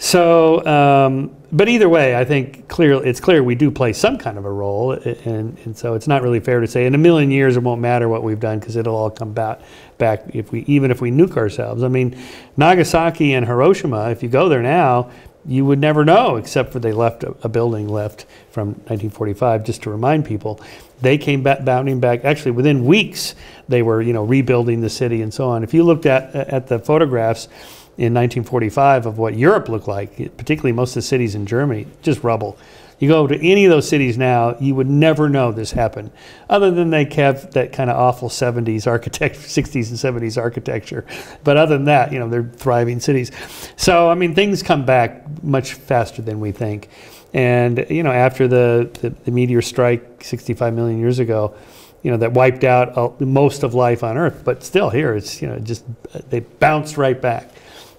[0.03, 4.37] So, um, but either way, I think clear, it's clear we do play some kind
[4.37, 7.31] of a role, and, and so it's not really fair to say in a million
[7.31, 9.61] years it won't matter what we've done because it'll all come back,
[9.97, 11.83] back if we, even if we nuke ourselves.
[11.83, 12.21] I mean,
[12.57, 15.09] Nagasaki and Hiroshima, if you go there now,
[15.45, 19.83] you would never know except for they left a, a building left from 1945 just
[19.83, 20.59] to remind people
[21.01, 23.35] they came back bounding back actually within weeks
[23.67, 26.67] they were you know rebuilding the city and so on if you looked at at
[26.67, 27.49] the photographs
[27.95, 32.23] in 1945 of what Europe looked like particularly most of the cities in Germany just
[32.23, 32.57] rubble.
[32.99, 36.11] You go to any of those cities now you would never know this happened
[36.49, 41.05] other than they have that kind of awful 70s architecture 60s and 70s architecture.
[41.43, 43.31] But other than that you know they're thriving cities.
[43.75, 46.89] So i mean things come back much faster than we think.
[47.33, 51.55] And you know after the, the, the meteor strike 65 million years ago
[52.03, 55.41] you know that wiped out uh, most of life on earth but still here it's
[55.41, 57.49] you know just uh, they bounced right back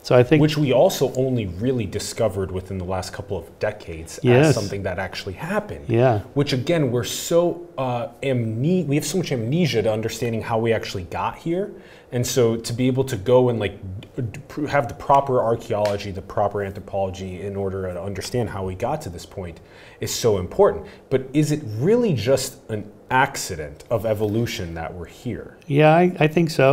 [0.04, 4.20] so i think Which we also only really discovered within the last couple of decades
[4.22, 4.46] Yes.
[4.48, 5.84] as something that actually happened.
[5.88, 7.40] yeah Which again, we're so
[7.86, 11.66] uh, amne- we have so much amnesia to understanding how we actually got here,
[12.12, 15.36] and so to be able to go and like d- d- pr- have the proper
[15.42, 19.56] archaeology, the proper anthropology in order to understand how we got to this point
[20.00, 20.82] is so important.
[21.10, 25.48] But is it really just an accident of evolution that we're here?
[25.66, 26.66] yeah i, I think so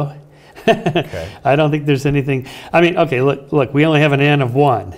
[0.67, 1.31] Okay.
[1.43, 2.47] I don't think there's anything.
[2.71, 4.95] I mean, okay, look, look, we only have an N of one.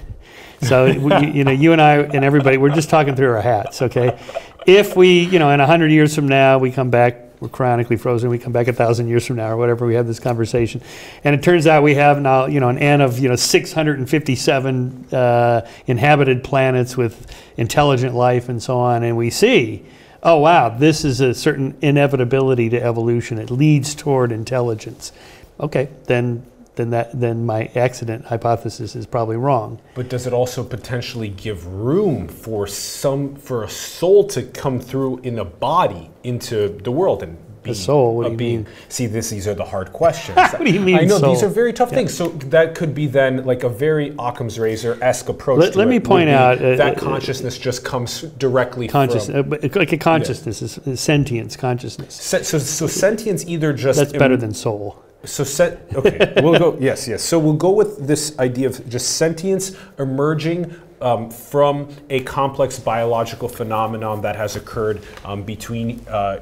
[0.62, 3.82] So, we, you- know, you and I and everybody, we're just talking through our hats,
[3.82, 4.20] okay?
[4.66, 8.30] If we, you know, in 100 years from now, we come back, we're cryonically frozen,
[8.30, 10.82] we come back a 1,000 years from now or whatever, we have this conversation.
[11.26, 15.08] And it turns out we have now, you know, an N of, you know, 657
[15.12, 19.04] uh, inhabited planets with intelligent life and so on.
[19.04, 19.84] And we see,
[20.22, 23.38] oh, wow, this is a certain inevitability to evolution.
[23.38, 25.12] It leads toward intelligence
[25.60, 29.80] okay, then then that then my accident hypothesis is probably wrong.
[29.96, 35.20] But does it also potentially give room for some for a soul to come through
[35.20, 38.16] in a body into the world and be soul?
[38.18, 38.63] What a do you being?
[38.63, 38.68] mean?
[38.89, 40.36] See, this these are the hard questions.
[40.54, 42.12] What do you mean I know these are very tough things.
[42.12, 45.60] So that could be then like a very Occam's razor esque approach.
[45.60, 49.54] Let- let me point out, uh, that uh, consciousness just comes directly Conscious, from.
[49.54, 52.16] uh, like a consciousness is is sentience, consciousness.
[52.16, 54.98] Se- So, so sentience either just That's better em- than soul.
[55.26, 57.24] So set okay, we'll go yes, yes.
[57.24, 63.50] So we'll go with this idea of just sentience emerging um, from a complex biological
[63.50, 66.38] phenomenon that has occurred um, between uh,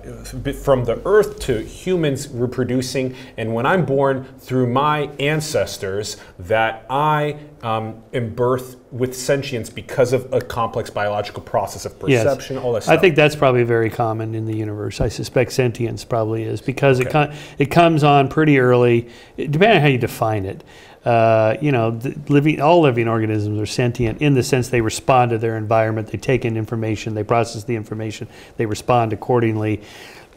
[0.64, 7.38] from the Earth to humans reproducing, and when I'm born through my ancestors, that I
[7.64, 12.24] um, in birth with sentience because of a complex biological process of Yes.
[12.24, 15.00] perception, all that I think that's probably very common in the universe.
[15.00, 19.82] I suspect sentience probably is because it com- it comes on pretty early, depending on
[19.82, 20.64] how you define it.
[21.04, 25.38] Uh, you know, living all living organisms are sentient in the sense they respond to
[25.40, 26.08] their environment.
[26.10, 29.82] They take in information, they process the information, they respond accordingly.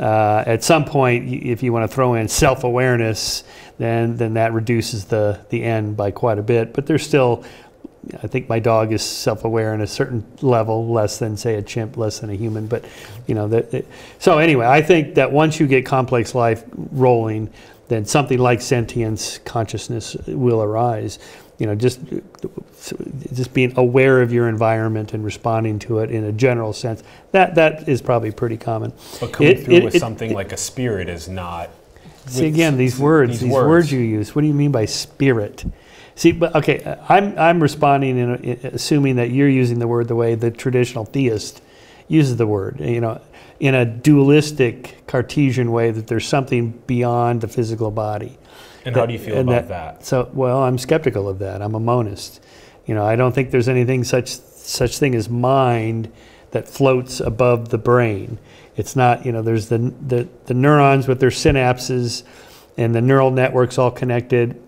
[0.01, 3.45] Uh, at some point, if you want to throw in self-awareness,
[3.79, 6.73] then then that reduces the the n by quite a bit.
[6.73, 7.45] But there's still
[8.23, 11.97] I think my dog is self-aware in a certain level, less than say a chimp,
[11.97, 12.67] less than a human.
[12.67, 12.85] But
[13.27, 13.71] you know that.
[13.71, 13.87] that-
[14.19, 17.51] so anyway, I think that once you get complex life rolling,
[17.95, 21.19] then something like sentience, consciousness will arise.
[21.59, 22.01] You know, just
[23.33, 27.03] just being aware of your environment and responding to it in a general sense.
[27.31, 28.93] That that is probably pretty common.
[29.21, 31.71] but coming it- through it- with it- something like a spirit is not.
[32.27, 33.93] See again these words, these, words.
[33.93, 34.35] you use.
[34.35, 35.65] What do you mean by spirit?
[36.17, 40.17] See, but okay, I'm I'm responding in, in assuming that you're using the word the
[40.17, 41.61] way the traditional theist
[42.09, 42.81] uses the word.
[42.81, 43.21] You know,
[43.61, 48.39] in a dualistic Cartesian way that there's something beyond the physical body.
[48.85, 50.05] And how do you feel about that?
[50.05, 51.63] So, well, I'm skeptical of that.
[51.63, 52.43] I'm a monist.
[52.87, 56.11] You know, I don't think there's anything such such thing as mind
[56.51, 58.39] that floats above the brain.
[58.77, 62.25] It's not, you know, there's the the, the neurons with their synapses
[62.77, 64.61] and the neural networks all connected.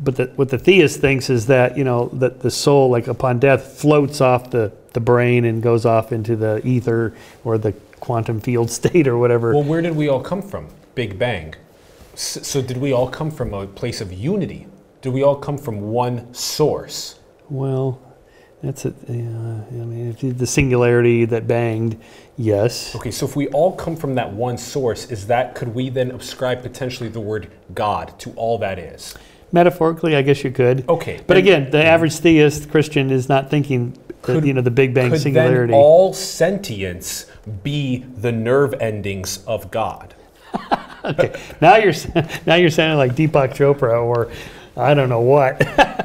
[0.00, 3.40] But the, what the theist thinks is that, you know, that the soul, like upon
[3.40, 8.40] death, floats off the, the brain and goes off into the ether or the quantum
[8.40, 9.54] field state or whatever.
[9.54, 10.66] Well, where did we all come from?
[10.96, 11.54] Big Bang.
[12.14, 14.66] S- So, did we all come from a place of unity?
[15.02, 17.20] Did we all come from one source?
[17.48, 18.00] Well,
[18.60, 18.94] that's it.
[19.08, 19.14] Yeah,
[19.82, 21.96] I mean, if the singularity that banged,
[22.36, 22.96] yes.
[22.96, 26.10] Okay, so if we all come from that one source, is that could we then
[26.10, 29.14] ascribe potentially the word God to all that is?
[29.52, 30.86] Metaphorically, I guess you could.
[30.88, 34.94] Okay, But again, the average theist Christian is not thinking, Could- you know, the Big
[34.94, 35.72] Bang Could singularity.
[35.72, 37.26] then all sentience
[37.62, 40.14] be the nerve endings of God?
[41.04, 41.92] okay, now you're
[42.46, 44.30] now you're sounding like Deepak Chopra or
[44.76, 45.60] I don't know what.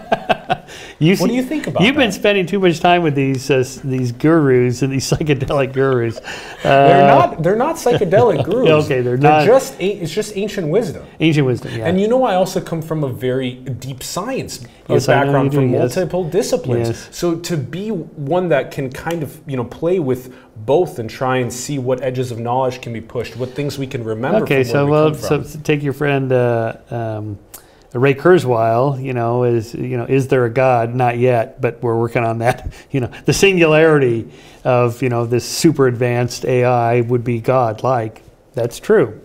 [1.03, 3.63] you What do you think about You've been spending too much time with these uh,
[3.83, 6.19] these gurus and these psychedelic gurus.
[6.63, 7.43] They're Uh, not.
[7.43, 8.85] They're not psychedelic gurus.
[8.85, 9.75] Okay, they're not- just.
[9.79, 11.03] It's just ancient wisdom.
[11.19, 11.71] ancient wisdom.
[11.77, 11.85] Yeah.
[11.87, 13.51] And you know, I also come from a very
[13.87, 15.95] deep science Yes, background do, from yes.
[15.95, 16.89] multiple disciplines.
[16.89, 17.07] Yes.
[17.11, 21.37] So to be one that can kind of you know play with both and try
[21.37, 24.43] and see what edges of knowledge can be pushed, what things we can remember.
[24.43, 27.39] Okay, from so we well, so take your friend uh, um,
[27.93, 29.01] Ray Kurzweil.
[29.01, 30.95] You know, is you know, is there a God?
[30.95, 32.73] Not yet, but we're working on that.
[32.91, 34.29] You know, the singularity
[34.63, 38.21] of you know this super advanced AI would be God-like.
[38.53, 39.19] That's true.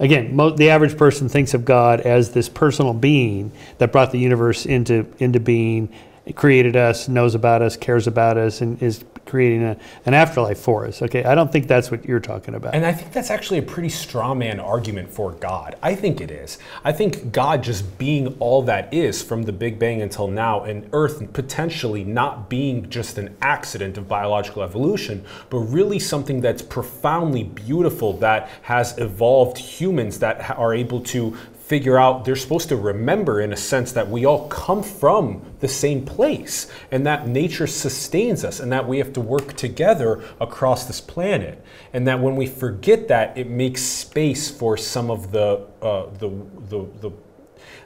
[0.00, 4.18] Again, mo- the average person thinks of God as this personal being that brought the
[4.18, 5.92] universe into into being,
[6.34, 10.86] created us, knows about us, cares about us, and is creating a, an afterlife for
[10.86, 11.02] us.
[11.02, 12.74] Okay, I don't think that's what you're talking about.
[12.74, 15.76] And I think that's actually a pretty straw man argument for God.
[15.82, 16.58] I think it is.
[16.84, 20.88] I think God just being all that is from the Big Bang until now, and
[20.92, 27.44] Earth potentially not being just an accident of biological evolution, but really something that's profoundly
[27.44, 31.36] beautiful that has evolved humans that are able to
[31.66, 35.66] figure out they're supposed to remember in a sense that we all come from the
[35.66, 40.84] same place and that nature sustains us and that we have to work together across
[40.86, 41.60] this planet.
[41.92, 46.28] And that when we forget that it makes space for some of the uh, the,
[46.68, 47.12] the the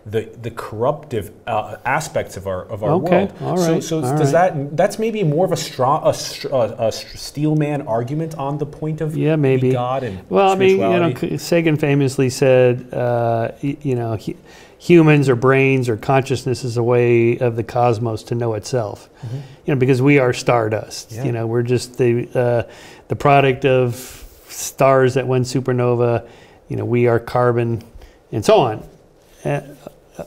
[0.06, 3.34] the, the corruptive uh, aspects of our of our Okay, world.
[3.42, 4.50] all so so all does right.
[4.54, 6.14] that that's maybe more of a straw a,
[6.52, 9.72] a, a str- steel man argument on the point of Yeah, maybe.
[9.72, 10.78] God and Well, I mean, you
[11.30, 14.36] know, Sagan famously said, uh, you know, hu-
[14.78, 19.10] humans or brains or consciousness is a way of the cosmos to know itself.
[19.66, 21.12] You know, because we are stardust.
[21.12, 21.24] Yeah.
[21.24, 22.70] You know, we're just the uh,
[23.08, 23.94] the product of
[24.48, 26.26] stars that went supernova.
[26.68, 27.82] You know, we are carbon,
[28.32, 28.88] and so on.
[29.44, 29.60] Uh,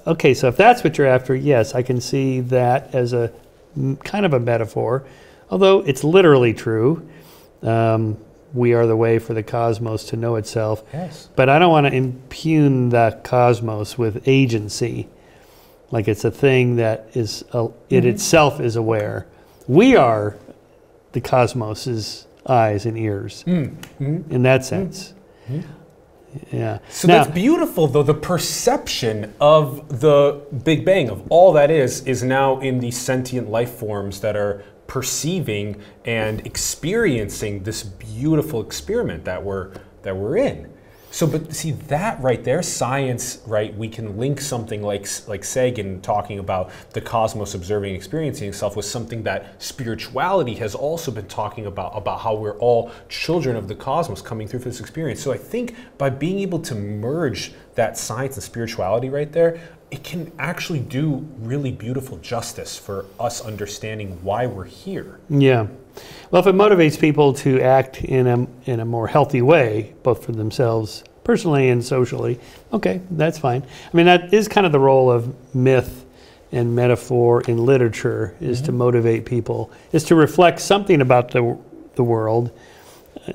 [0.07, 3.31] okay, so if that's what you're after, yes, I can see that as a
[3.77, 5.05] mm, kind of a metaphor,
[5.49, 7.07] although it's literally true.
[7.61, 8.17] Um,
[8.53, 10.83] we are the way for the cosmos to know itself.
[10.93, 11.29] yes.
[11.35, 15.07] But I don't want to impugn the cosmos with agency,
[15.91, 19.25] like it's a thing that is uh, it itself is aware.
[19.67, 20.37] We are
[21.13, 23.43] the cosmos's eyes and ears
[24.29, 25.13] in that sense.
[26.51, 26.79] Yeah.
[26.89, 28.03] So now, that's beautiful, though.
[28.03, 33.49] The perception of the Big Bang, of all that is, is now in these sentient
[33.49, 39.71] life forms that are perceiving and experiencing this beautiful experiment that we're
[40.03, 40.72] that we're in.
[41.13, 43.71] So, but see that right there, science, right?
[43.77, 48.85] We can link something like like Sagan talking about the cosmos observing, experiencing itself with
[48.85, 53.75] something that spirituality has also been talking about about how we're all children of the
[53.75, 55.21] cosmos coming through for this experience.
[55.21, 59.59] So, I think by being able to merge that science and spirituality right there,
[59.91, 65.19] it can actually do really beautiful justice for us understanding why we're here.
[65.29, 65.67] Yeah.
[66.31, 70.25] Well, if it motivates people to act in a, in a more healthy way, both
[70.25, 72.39] for themselves personally and socially,
[72.71, 73.63] okay, that's fine.
[73.63, 76.05] I mean, that is kind of the role of myth
[76.51, 78.65] and metaphor in literature is mm-hmm.
[78.67, 81.57] to motivate people, is to reflect something about the,
[81.95, 82.51] the world,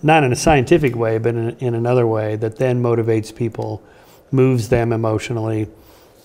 [0.02, 3.82] not in a scientific way, but in, in another way that then motivates people,
[4.30, 5.68] moves them emotionally.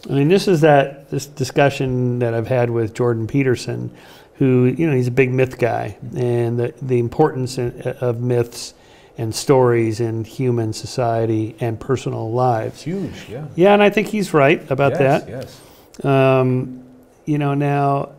[0.10, 3.96] I mean, this is that this discussion that I've had with Jordan Peterson
[4.36, 8.74] who, you know, he's a big myth guy, and the, the importance of myths
[9.18, 12.82] and stories in human society and personal lives.
[12.82, 13.48] Huge, yeah.
[13.56, 15.30] Yeah, and I think he's right about yes, that.
[15.30, 16.06] Yes.
[16.06, 16.84] Um,
[17.26, 18.14] you know, now,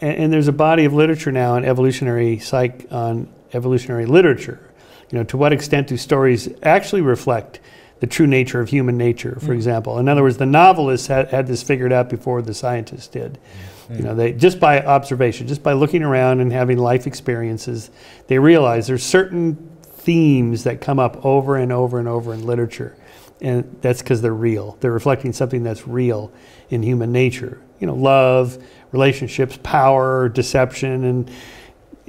[0.00, 4.58] and, and, there's a body of literature now on evolutionary psych, on evolutionary literature.
[5.10, 7.60] You know, to what extent do stories actually reflect
[8.00, 9.54] the true nature of human nature, for mm.
[9.54, 9.98] example?
[9.98, 13.34] In other words, the novelists had, had this figured out before the scientists did.
[13.34, 13.77] Mm.
[13.90, 17.90] You know, they just by observation, just by looking around and having life experiences,
[18.26, 22.96] they realize there's certain themes that come up over and over and over in literature.
[23.40, 24.76] And that's because they're real.
[24.80, 26.32] They're reflecting something that's real
[26.68, 27.60] in human nature.
[27.78, 31.30] You know, love, relationships, power, deception, and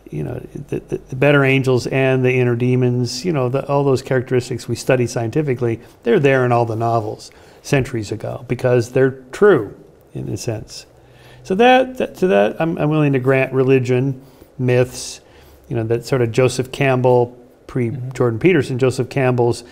[0.09, 0.39] you know,
[0.69, 4.67] the, the, the, better angels and the inner demons, you know, the, all those characteristics
[4.67, 7.29] we study scientifically, they're there in all the novels
[7.61, 9.77] centuries ago because they're true
[10.13, 10.87] in a sense.
[11.43, 14.21] So that, that to that, I'm, I'm willing to grant religion,
[14.57, 15.21] myths,
[15.67, 18.11] you know, that sort of Joseph Campbell, pre mm-hmm.
[18.11, 19.63] Jordan Peterson, Joseph Campbell's,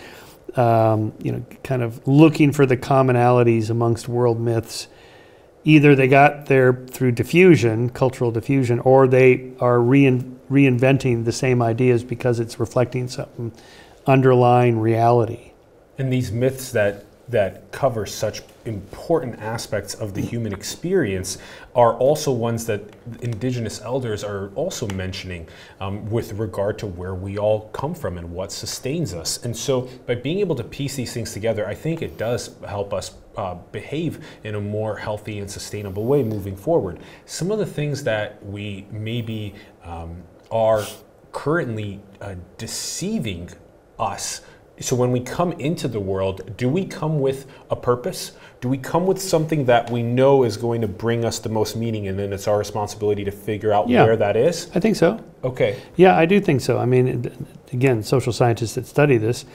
[0.55, 4.87] um, you know, kind of looking for the commonalities amongst world myths.
[5.63, 11.61] Either they got there through diffusion, cultural diffusion, or they are rein, reinventing the same
[11.61, 13.51] ideas because it's reflecting some
[14.05, 15.51] underlying reality.
[15.97, 21.37] And these myths that that cover such important aspects of the human experience
[21.75, 22.81] are also ones that
[23.21, 25.47] indigenous elders are also mentioning
[25.79, 29.43] um, with regard to where we all come from and what sustains us.
[29.43, 32.93] And so, by being able to piece these things together, I think it does help
[32.93, 36.99] us uh, behave in a more healthy and sustainable way moving forward.
[37.25, 40.83] Some of the things that we maybe um, are
[41.31, 43.49] currently uh, deceiving
[43.99, 44.41] us
[44.79, 48.33] so when we come into the world, do we come with a purpose?
[48.61, 51.75] Do we come with something that we know is going to bring us the most
[51.75, 54.69] meaning, and then it's our responsibility to figure out yeah, where that is?
[54.75, 55.23] I think so.
[55.43, 55.81] Okay.
[55.95, 56.77] Yeah, I do think so.
[56.77, 57.31] I mean,
[57.73, 59.45] again, social scientists that study this,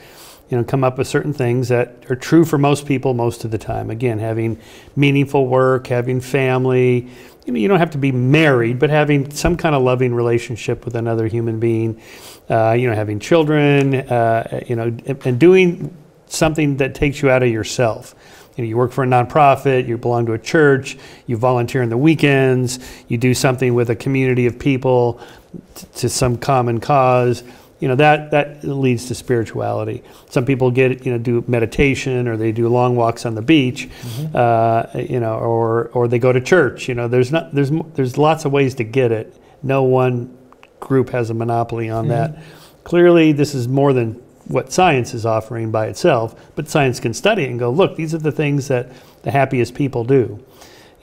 [0.49, 3.51] you know, come up with certain things that are true for most people most of
[3.51, 3.89] the time.
[3.89, 4.59] Again, having
[4.95, 7.09] meaningful work, having family.
[7.45, 10.85] You know, you don't have to be married, but having some kind of loving relationship
[10.85, 12.01] with another human being
[12.49, 15.95] uh, you know, having children, uh, you know, and doing
[16.27, 18.15] something that takes you out of yourself.
[18.55, 21.89] You know, you work for a nonprofit, you belong to a church, you volunteer on
[21.89, 25.19] the weekends, you do something with a community of people
[25.75, 27.43] t- to some common cause.
[27.79, 30.03] You know, that, that leads to spirituality.
[30.29, 33.89] Some people get, you know, do meditation or they do long walks on the beach,
[33.89, 34.35] mm-hmm.
[34.35, 36.87] uh, you know, or, or they go to church.
[36.87, 39.35] You know, there's, not, there's, there's lots of ways to get it.
[39.61, 40.37] No one
[40.79, 42.11] group has a monopoly on mm-hmm.
[42.11, 42.43] that.
[42.85, 47.43] Clearly, this is more than what science is offering by itself, but science can study
[47.43, 48.89] it and go, look, these are the things that
[49.23, 50.43] the happiest people do.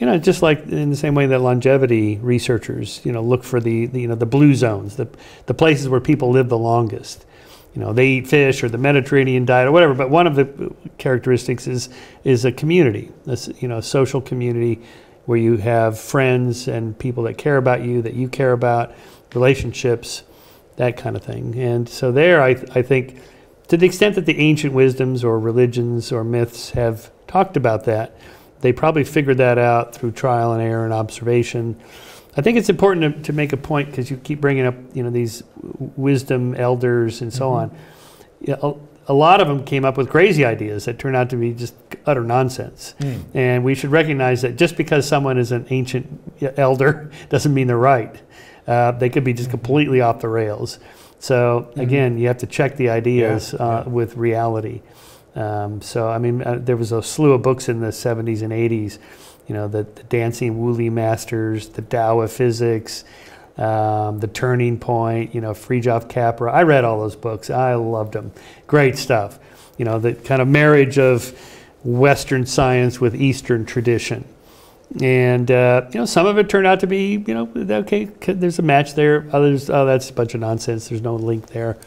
[0.01, 3.61] You know, just like in the same way that longevity researchers, you know, look for
[3.61, 5.09] the, the you know the blue zones, the
[5.45, 7.27] the places where people live the longest.
[7.75, 9.95] You know, they eat fish or the Mediterranean diet or whatever.
[9.95, 11.91] But one of the characteristics is
[12.25, 14.81] is a community, a, you know, a social community
[15.27, 18.93] where you have friends and people that care about you, that you care about,
[19.35, 20.25] relationships,
[20.77, 21.55] that kind of thing.
[21.57, 23.19] And so there, I, I think,
[23.69, 28.17] to the extent that the ancient wisdoms or religions or myths have talked about that,
[28.61, 31.81] they probably figured that out through trial and error and observation.
[32.37, 35.03] I think it's important to, to make a point because you keep bringing up, you
[35.03, 35.43] know, these
[35.97, 37.73] wisdom elders and so mm-hmm.
[37.73, 37.79] on.
[38.41, 41.31] You know, a, a, lot of them came up with crazy ideas that turned out
[41.31, 41.75] to be just
[42.07, 42.95] utter nonsense.
[43.01, 43.23] Mm.
[43.35, 46.07] And we should recognize that just because someone is an ancient
[46.57, 48.15] elder doesn't mean they're right.
[48.67, 50.79] Uh, they could be just completely off the rails.
[51.19, 51.81] So mm-hmm.
[51.81, 54.83] again, you have to check the ideas yeah, uh, with reality.
[55.35, 58.53] Um, so I mean, uh, there was a slew of books in the 70s and
[58.53, 58.99] 80s.
[59.47, 63.05] You know, the, the Dancing Wu Li Masters, the Tao of Physics,
[63.57, 65.35] um, the Turning Point.
[65.35, 66.53] You know, Fritjof Capra.
[66.53, 67.51] I read all those books.
[67.51, 68.33] I loved them.
[68.67, 69.39] Great stuff.
[69.79, 71.33] you know, the kind of marriage of
[71.85, 74.25] Western science with Eastern tradition.
[75.01, 78.05] And uh, you know, some of it turned out to be, you know, okay.
[78.05, 79.27] There's a match there.
[79.33, 80.89] Others, oh, that's a bunch of nonsense.
[80.89, 81.79] There's no link there.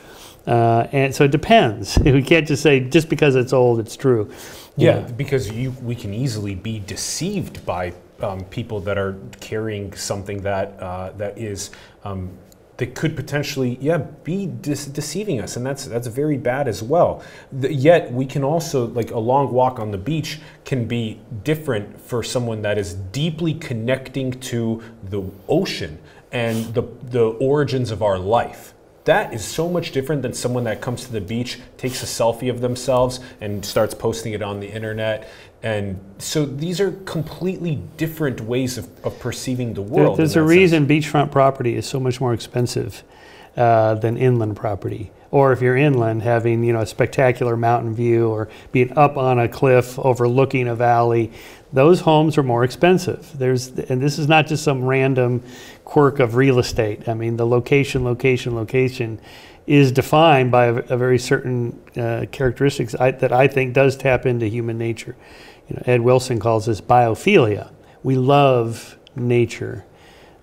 [0.46, 1.98] Uh, and so it depends.
[2.04, 4.30] We can't just say just because it's old, it's true.
[4.76, 5.12] Yeah, yeah.
[5.12, 10.80] because you, we can easily be deceived by um, people that are carrying something that
[10.80, 11.72] uh, that is
[12.04, 12.32] um,
[12.78, 17.22] that could potentially yeah be de- deceiving us and that's that's very bad as well
[17.52, 22.00] the, yet we can also like a long walk on the beach can be different
[22.02, 26.00] for someone that is deeply connecting to the ocean
[26.32, 28.73] and the the origins of our life
[29.06, 32.50] that is so much different than someone that comes to the beach, takes a selfie
[32.50, 35.30] of themselves, and starts posting it on the internet.
[35.62, 40.18] And so these are completely different ways of, of perceiving the world.
[40.18, 41.06] There, there's a reason sense.
[41.06, 43.04] beachfront property is so much more expensive
[43.56, 45.12] uh, than inland property.
[45.32, 49.40] Or if you're inland, having you know a spectacular mountain view or being up on
[49.40, 51.32] a cliff overlooking a valley,
[51.72, 53.32] those homes are more expensive.
[53.36, 55.44] There's and this is not just some random
[55.84, 57.08] quirk of real estate.
[57.08, 59.20] I mean, the location, location, location
[59.66, 64.26] is defined by a, a very certain uh, characteristics I, that I think does tap
[64.26, 65.16] into human nature.
[65.70, 67.72] You know, Ed Wilson calls this biophilia.
[68.02, 69.86] We love nature.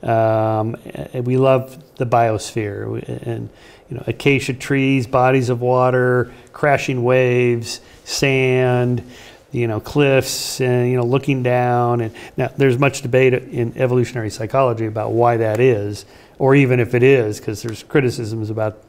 [0.03, 0.77] Um,
[1.13, 3.51] we love the biosphere and
[3.91, 9.05] you know acacia trees, bodies of water, crashing waves, sand
[9.53, 12.01] you know, cliffs and, you know, looking down.
[12.01, 16.05] And now there's much debate in evolutionary psychology about why that is,
[16.39, 18.83] or even if it is, because there's criticisms about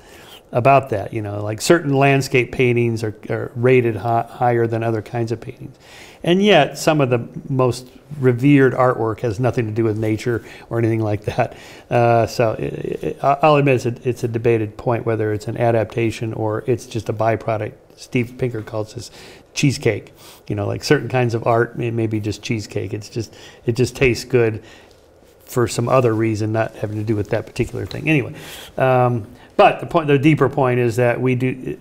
[0.51, 1.13] about that.
[1.13, 5.39] You know, like certain landscape paintings are, are rated high, higher than other kinds of
[5.41, 5.77] paintings.
[6.23, 7.87] And yet, some of the most
[8.19, 11.57] revered artwork has nothing to do with nature or anything like that.
[11.89, 15.57] Uh, so it, it, I'll admit it's a, it's a debated point whether it's an
[15.57, 17.73] adaptation or it's just a byproduct.
[17.95, 19.11] Steve Pinker calls this
[19.53, 20.13] cheesecake.
[20.47, 22.93] You know, like certain kinds of art, it may be just cheesecake.
[22.93, 23.33] It's just
[23.65, 24.63] it just tastes good
[25.45, 28.09] for some other reason, not having to do with that particular thing.
[28.09, 28.33] Anyway,
[28.77, 29.27] um,
[29.57, 31.73] but the point, the deeper point is that we do,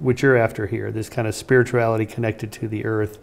[0.00, 3.18] what you're after here, this kind of spirituality connected to the earth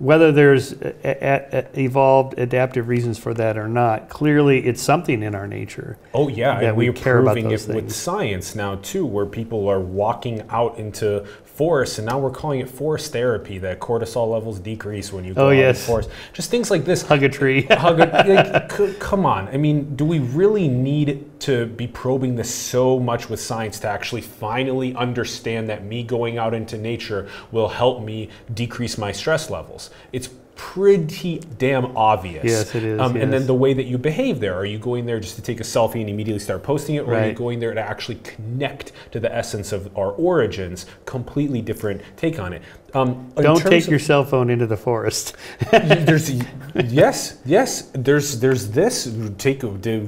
[0.00, 5.22] whether there's a, a, a evolved adaptive reasons for that or not, clearly it's something
[5.22, 5.98] in our nature.
[6.14, 7.74] Oh yeah, that we we're care proving about it things.
[7.74, 11.26] with science now too, where people are walking out into
[11.60, 13.58] forests, and now we're calling it forest therapy.
[13.58, 15.86] That cortisol levels decrease when you go oh, out yes.
[15.86, 16.08] forest.
[16.32, 17.02] Just things like this.
[17.02, 17.62] Hug a tree.
[17.70, 19.46] hug a, like, come on.
[19.48, 23.88] I mean, do we really need to be probing this so much with science to
[23.88, 29.50] actually finally understand that me going out into nature will help me decrease my stress
[29.50, 29.90] levels?
[30.14, 30.30] It's
[30.60, 32.44] pretty damn obvious.
[32.44, 33.00] Yes, it is.
[33.00, 33.24] Um, yes.
[33.24, 34.54] And then the way that you behave there.
[34.54, 37.04] Are you going there just to take a selfie and immediately start posting it?
[37.04, 37.24] Or right.
[37.24, 40.84] are you going there to actually connect to the essence of our origins?
[41.06, 42.60] Completely different take on it.
[42.92, 45.34] Um, Don't take your cell phone into the forest.
[45.70, 46.30] there's
[46.74, 47.90] yes, yes.
[47.94, 49.16] There's there's this.
[49.38, 49.60] Take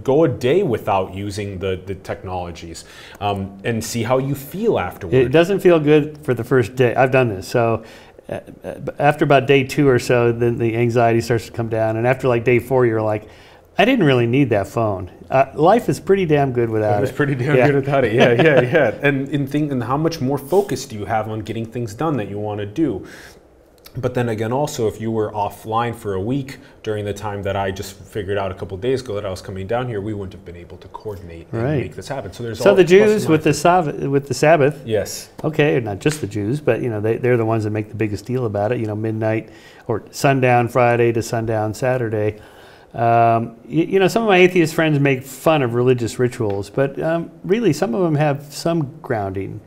[0.03, 2.85] go a day without using the the technologies,
[3.21, 5.15] um, and see how you feel afterward.
[5.15, 6.95] It doesn't feel good for the first day.
[6.95, 7.85] I've done this, so
[8.29, 11.97] after about day two or so, then the anxiety starts to come down.
[11.97, 13.29] And after like day four, you're like,
[13.79, 15.11] I didn't really need that phone.
[15.31, 17.09] Uh, life is pretty damn good without it.
[17.09, 17.67] It's pretty damn yeah.
[17.67, 18.13] good without it.
[18.13, 18.99] Yeah, yeah, yeah.
[19.03, 22.19] and in think, and how much more focus do you have on getting things done
[22.19, 23.07] that you want to do?
[23.97, 27.57] But then again, also, if you were offline for a week during the time that
[27.57, 30.15] I just figured out a couple days ago that I was coming down here, we
[30.15, 31.81] wouldn't have been able to coordinate and right.
[31.83, 32.33] make this happen.
[32.33, 34.83] So there's so the Jews with the Sabbath, with the Sabbath.
[34.87, 35.29] Yes.
[35.45, 37.95] Okay, not just the Jews, but you know they they're the ones that make the
[37.95, 38.81] biggest deal about it.
[38.81, 39.51] You know, midnight
[39.89, 42.41] or sundown Friday to sundown Saturday.
[42.95, 47.01] Um, you, you, know, some of my atheist friends make fun of religious rituals, but
[47.03, 49.61] um, really, some of them have some grounding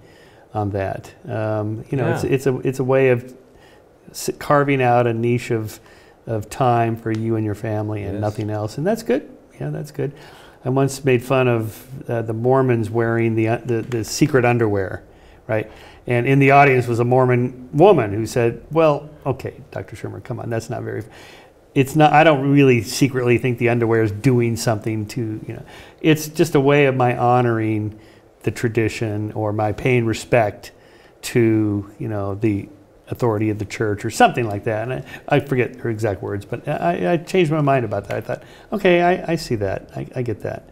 [0.53, 1.13] on that.
[1.27, 2.15] Um, you know, yeah.
[2.15, 3.35] it's it's a it's a way of
[4.39, 5.79] carving out a niche of,
[6.27, 8.21] of time for you and your family and yes.
[8.21, 8.77] nothing else.
[8.77, 9.29] And that's good.
[9.59, 10.11] Yeah, that's good.
[10.63, 15.03] I once made fun of uh, the Mormons wearing the, uh, the, the secret underwear,
[15.47, 15.71] right?
[16.07, 19.95] And in the audience was a Mormon woman who said, "Well, okay, Dr.
[19.95, 21.03] Shermer, come on, that's not very.
[21.73, 22.13] It's not.
[22.13, 25.65] I don't really secretly think the underwear is doing something to you know.
[26.01, 27.99] It's just a way of my honoring
[28.43, 30.71] the tradition or my paying respect
[31.23, 32.69] to you know the
[33.09, 34.89] authority of the church or something like that.
[34.89, 35.03] And I,
[35.35, 38.17] I forget her exact words, but I, I, changed my mind about that.
[38.17, 38.43] I thought,
[38.73, 39.89] okay, I, I see that.
[39.95, 40.69] I, I, get that.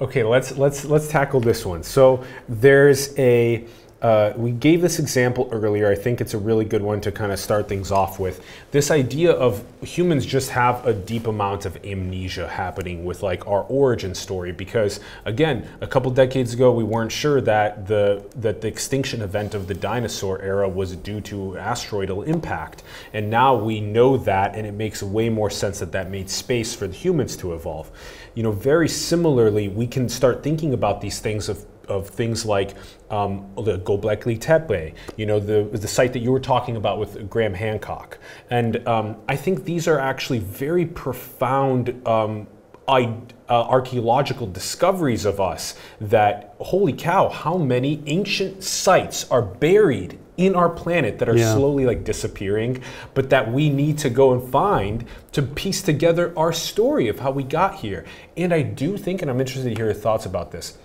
[0.00, 1.82] Okay, let's let's let's tackle this one.
[1.82, 3.66] So there's a
[4.02, 5.90] uh, we gave this example earlier.
[5.90, 8.42] I think it's a really good one to kind of start things off with.
[8.70, 13.62] This idea of humans just have a deep amount of amnesia happening with like our
[13.64, 18.68] origin story because again, a couple decades ago we weren't sure that the that the
[18.68, 22.82] extinction event of the dinosaur era was due to asteroidal impact.
[23.12, 26.74] And now we know that and it makes way more sense that that made space
[26.74, 27.90] for the humans to evolve.
[28.34, 32.74] You know, very similarly, we can start thinking about these things of of things like
[33.10, 37.28] um, the Göbekli Tepe, you know, the, the site that you were talking about with
[37.28, 38.18] Graham Hancock.
[38.48, 42.46] And um, I think these are actually very profound um,
[42.88, 43.14] I,
[43.48, 50.56] uh, archaeological discoveries of us that, holy cow, how many ancient sites are buried in
[50.56, 51.54] our planet that are yeah.
[51.54, 52.82] slowly like disappearing,
[53.14, 57.30] but that we need to go and find to piece together our story of how
[57.30, 58.04] we got here.
[58.36, 60.78] And I do think, and I'm interested to hear your thoughts about this,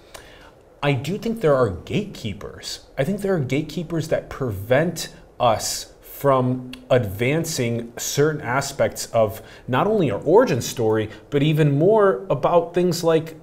[0.86, 2.82] I do think there are gatekeepers.
[2.96, 5.10] I think there are gatekeepers that prevent
[5.40, 12.76] us from advancing certain aspects of not only our origin story, but even more about
[12.76, 13.36] things like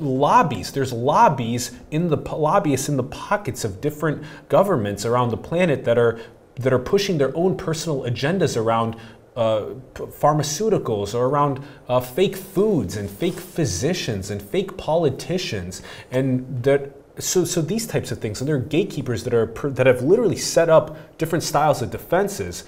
[0.00, 0.72] lobbies.
[0.72, 5.96] There's lobbies in the lobbyists in the pockets of different governments around the planet that
[5.96, 6.18] are
[6.56, 8.96] that are pushing their own personal agendas around
[9.40, 15.80] uh, pharmaceuticals or around uh, fake foods and fake physicians and fake politicians
[16.10, 19.86] and that so, so these types of things and there are gatekeepers that are that
[19.86, 22.64] have literally set up different styles of defenses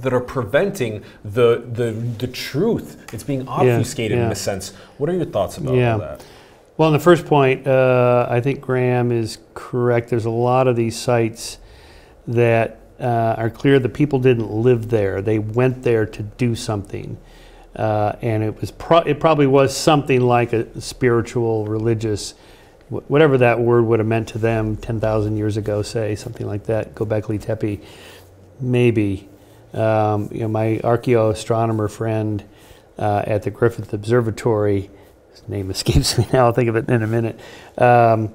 [0.00, 4.26] that are preventing the the, the truth it's being obfuscated yeah, yeah.
[4.26, 5.96] in a sense what are your thoughts about yeah.
[5.96, 6.24] that
[6.76, 10.08] well, in the first point, uh, I think Graham is correct.
[10.08, 11.58] There's a lot of these sites
[12.26, 15.20] that uh, are clear the people didn't live there.
[15.20, 17.18] They went there to do something.
[17.74, 22.34] Uh, and it was pro- it probably was something like a spiritual, religious,
[22.88, 26.64] wh- whatever that word would have meant to them 10,000 years ago, say, something like
[26.66, 27.82] that, Göbekli Tepe,
[28.60, 29.28] maybe.
[29.72, 32.44] Um, you know, my archaeoastronomer friend
[32.96, 34.88] uh, at the Griffith Observatory,
[35.32, 37.40] his name escapes me now, I'll think of it in a minute,
[37.76, 38.32] um,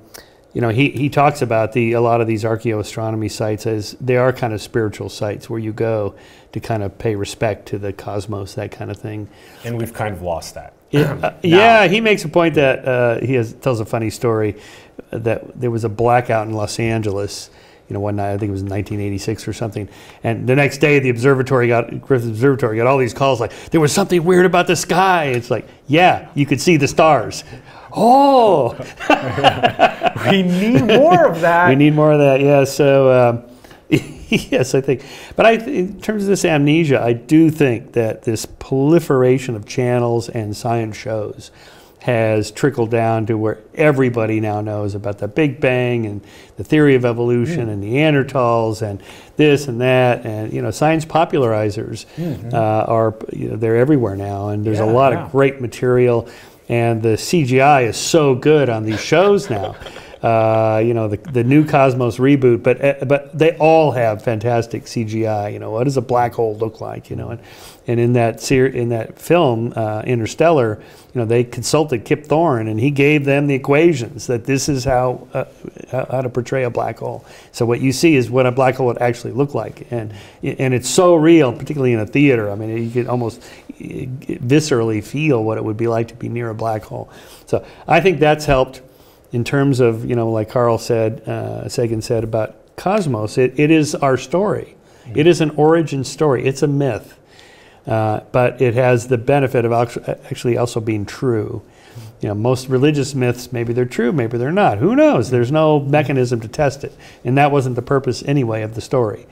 [0.60, 4.18] you know, he, he talks about the a lot of these archaeoastronomy sites as they
[4.18, 6.16] are kind of spiritual sites where you go
[6.52, 9.30] to kind of pay respect to the cosmos, that kind of thing.
[9.64, 10.74] And we've kind of lost that.
[10.94, 14.58] uh, yeah, he makes a point that uh, he has, tells a funny story
[15.12, 17.50] that there was a blackout in Los Angeles.
[17.88, 19.88] You know, one night I think it was 1986 or something,
[20.26, 23.80] and the next day the observatory got Griffith Observatory got all these calls like there
[23.80, 25.28] was something weird about the sky.
[25.28, 27.46] It's like, yeah, you could see the stars.
[27.92, 28.76] Oh,
[30.30, 31.70] we need more of that.
[31.70, 32.42] we need more of that.
[32.42, 32.64] Yeah.
[32.64, 33.44] So um,
[33.90, 35.04] yes, I think.
[35.36, 40.30] But I, in terms of this amnesia, I do think that this proliferation of channels
[40.30, 41.52] and science shows
[42.02, 46.22] has trickled down to where everybody now knows about the Big Bang and
[46.56, 47.74] the theory of evolution mm.
[47.74, 49.04] and Neanderthals and
[49.36, 52.54] this and that and you know science popularizers mm-hmm.
[52.54, 56.30] uh, are you know, they're everywhere now and there's yeah, a lot of great material
[56.70, 59.76] and the CGI is so good on these shows now.
[60.22, 64.84] Uh, you know the the new Cosmos reboot, but uh, but they all have fantastic
[64.84, 65.54] CGI.
[65.54, 67.10] You know what does a black hole look like?
[67.10, 67.40] You know, and,
[67.88, 70.82] and in that ser- in that film uh, Interstellar,
[71.14, 74.84] you know they consulted Kip Thorne and he gave them the equations that this is
[74.84, 75.46] how, uh,
[75.92, 77.24] how to portray a black hole.
[77.54, 80.14] So what you see is what a black hole would actually look like, and
[80.44, 82.52] and it's so real, particularly in a theater.
[82.52, 83.42] I mean, you can almost
[83.80, 87.10] viscerally feel what it would be like to be near a black hole.
[87.46, 88.82] So I think that's helped
[89.32, 93.72] in terms of, you know, like Carl said, uh, Sagan said about Cosmos, it, it
[93.72, 94.76] is our story.
[95.16, 96.46] It is an origin story.
[96.46, 97.18] It's a myth.
[97.88, 101.64] Uh, but it has the benefit of actually also being true.
[102.22, 104.78] You know, most religious myths, maybe they're true, maybe they're not.
[104.78, 105.32] Who knows?
[105.32, 106.96] There's no mechanism to test it.
[107.24, 109.26] And that wasn't the purpose anyway of the story.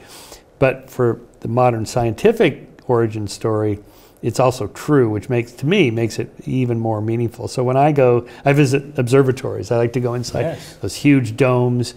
[0.58, 3.80] But for the modern scientific origin story,
[4.22, 7.48] it's also true, which makes to me makes it even more meaningful.
[7.48, 9.72] So when I go, I visit observatories.
[9.72, 10.76] I like to go inside yes.
[10.78, 11.94] those huge domes,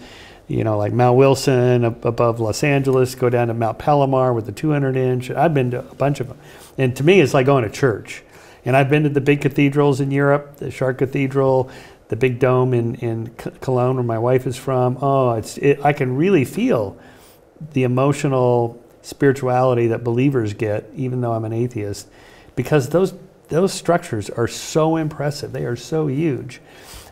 [0.47, 3.15] you know, like Mount Wilson up above Los Angeles.
[3.15, 5.31] Go down to Mount Palomar with the 200 inch.
[5.31, 6.37] I've been to a bunch of them,
[6.77, 8.23] and to me, it's like going to church.
[8.63, 11.71] And I've been to the big cathedrals in Europe, the Chartres Cathedral,
[12.09, 13.27] the big dome in in
[13.61, 14.97] Cologne, where my wife is from.
[15.01, 16.97] Oh, it's it, I can really feel
[17.73, 22.07] the emotional spirituality that believers get, even though I'm an atheist,
[22.55, 23.13] because those
[23.49, 25.51] those structures are so impressive.
[25.51, 26.61] They are so huge.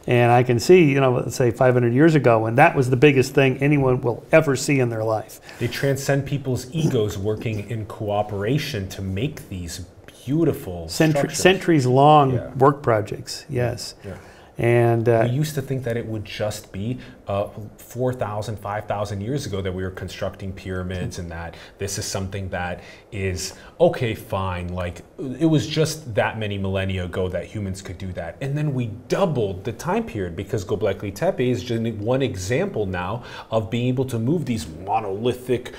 [0.07, 2.95] And I can see, you know, let's say 500 years ago, when that was the
[2.95, 5.39] biggest thing anyone will ever see in their life.
[5.59, 9.85] They transcend people's egos working in cooperation to make these
[10.25, 12.53] beautiful Century, centuries long yeah.
[12.55, 13.45] work projects.
[13.49, 13.95] Yes.
[14.05, 14.17] Yeah.
[14.57, 16.99] And uh, we used to think that it would just be
[17.29, 22.49] uh, 4,000, 5,000 years ago that we were constructing pyramids and that this is something
[22.49, 24.69] that is okay, fine.
[24.69, 25.03] Like
[25.39, 28.35] it was just that many millennia ago that humans could do that.
[28.41, 33.23] And then we doubled the time period because Göbekli Tepe is just one example now
[33.51, 35.75] of being able to move these monolithic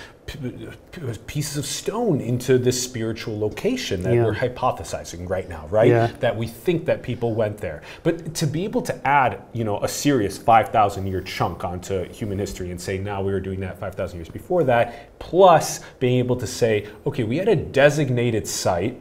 [1.26, 4.24] pieces of stone into this spiritual location that yeah.
[4.24, 5.88] we're hypothesizing right now, right?
[5.88, 6.06] Yeah.
[6.20, 7.82] That we think that people went there.
[8.02, 12.38] But to be able to add, you know, a serious 5,000 year chunk onto human
[12.38, 16.36] history and say, now we were doing that 5,000 years before that, plus being able
[16.36, 19.00] to say, okay, we had a designated site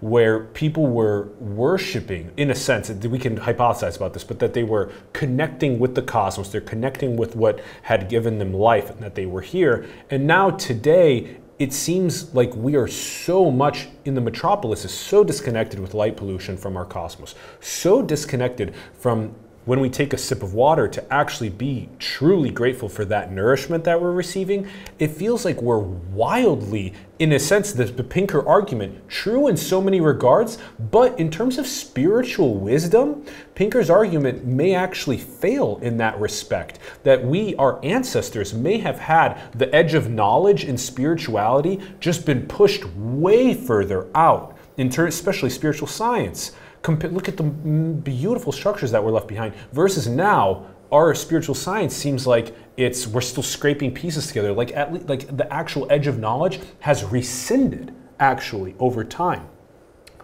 [0.00, 4.64] where people were worshiping, in a sense, we can hypothesize about this, but that they
[4.64, 9.14] were connecting with the cosmos, they're connecting with what had given them life, and that
[9.14, 9.86] they were here.
[10.10, 15.24] And now, today, it seems like we are so much in the metropolis is so
[15.24, 19.34] disconnected with light pollution from our cosmos, so disconnected from
[19.68, 23.84] when we take a sip of water to actually be truly grateful for that nourishment
[23.84, 24.66] that we're receiving,
[24.98, 30.00] it feels like we're wildly, in a sense, the, Pinker argument, true in so many
[30.00, 30.56] regards,
[30.90, 36.78] but in terms of spiritual wisdom, Pinker's argument may actually fail in that respect.
[37.02, 42.46] That we, our ancestors, may have had the edge of knowledge and spirituality just been
[42.46, 46.52] pushed way further out, in ter- especially spiritual science
[46.86, 52.26] look at the beautiful structures that were left behind versus now our spiritual science seems
[52.26, 54.52] like it's we're still scraping pieces together.
[54.52, 59.46] Like at least, like the actual edge of knowledge has rescinded actually over time.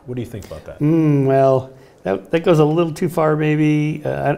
[0.06, 0.78] What do you think about that?
[0.80, 1.72] Mm, well
[2.04, 4.36] that, that goes a little too far maybe uh,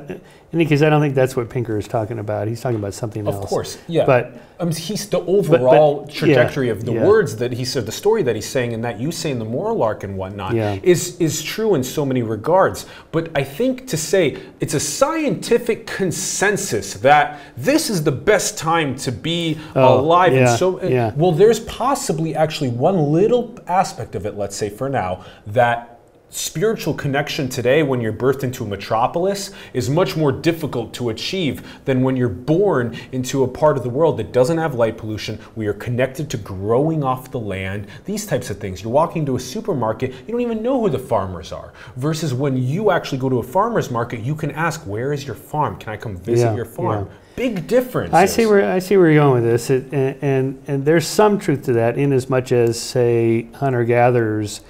[0.52, 2.46] in any case, I don't think that's what Pinker is talking about.
[2.46, 3.44] He's talking about something of else.
[3.44, 4.06] Of course, yeah.
[4.06, 7.04] But um, he's the overall but, but, trajectory yeah, of the yeah.
[7.04, 9.44] words that he said, the story that he's saying, and that you say in the
[9.44, 10.78] moral arc and whatnot yeah.
[10.84, 12.86] is is true in so many regards.
[13.10, 18.94] But I think to say it's a scientific consensus that this is the best time
[18.96, 20.76] to be oh, alive, and so
[21.16, 24.36] well, there's possibly actually one little aspect of it.
[24.36, 25.95] Let's say for now that
[26.37, 31.66] spiritual connection today when you're birthed into a metropolis is much more difficult to achieve
[31.87, 35.39] than when you're born into a part of the world that doesn't have light pollution.
[35.55, 38.82] We are connected to growing off the land, these types of things.
[38.82, 41.72] You're walking to a supermarket, you don't even know who the farmers are.
[41.97, 45.37] Versus when you actually go to a farmer's market, you can ask, Where is your
[45.37, 45.78] farm?
[45.78, 47.07] Can I come visit yeah, your farm?
[47.07, 47.16] Yeah.
[47.37, 48.12] Big difference.
[48.12, 51.07] I see where I see where you're going with this, it, and, and and there's
[51.07, 54.62] some truth to that, in as much as say hunter gatherers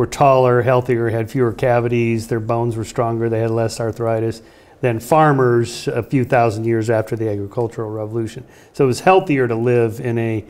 [0.00, 4.40] were taller, healthier, had fewer cavities, their bones were stronger, they had less arthritis
[4.80, 8.42] than farmers a few thousand years after the agricultural revolution.
[8.72, 10.46] So it was healthier to live in a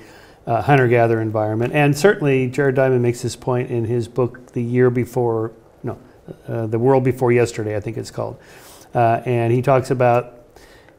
[0.46, 1.74] uh, hunter-gatherer environment.
[1.74, 5.51] And certainly Jared Diamond makes this point in his book, The Year Before,
[5.82, 5.98] no,
[6.46, 8.38] uh, The World Before Yesterday, I think it's called.
[8.94, 10.36] Uh, and he talks about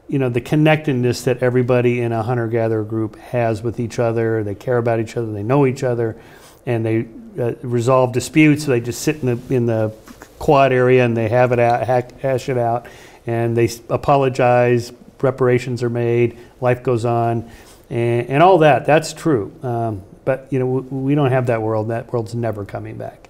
[0.08, 4.44] you know the connectedness that everybody in a hunter-gatherer group has with each other.
[4.44, 5.32] They care about each other.
[5.32, 6.20] They know each other,
[6.66, 7.06] and they
[7.38, 8.66] uh, resolve disputes.
[8.66, 9.94] They just sit in the in the
[10.38, 12.86] quad area and they have it out, hash it out,
[13.26, 14.92] and they apologize.
[15.20, 16.36] Reparations are made.
[16.60, 17.48] Life goes on,
[17.88, 18.84] and, and all that.
[18.86, 19.54] That's true.
[19.62, 21.88] Um, but you know we, we, don't have that world.
[21.88, 23.28] That world's never coming back.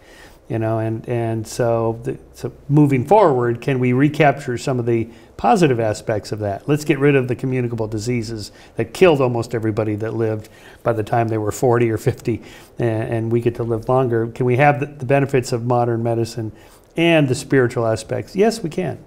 [0.48, 5.08] You know, and and so the, so moving forward, can we recapture some of the
[5.42, 6.68] positive aspects of that.
[6.68, 10.48] Let's get rid of the communicable diseases that killed almost everybody that lived
[10.84, 12.40] by the time they were 40 or 50,
[12.78, 14.28] and, and we get to live longer.
[14.28, 16.52] Can we have the, the benefits of modern medicine
[16.96, 18.36] and the spiritual aspects?
[18.36, 19.04] Yes, we can.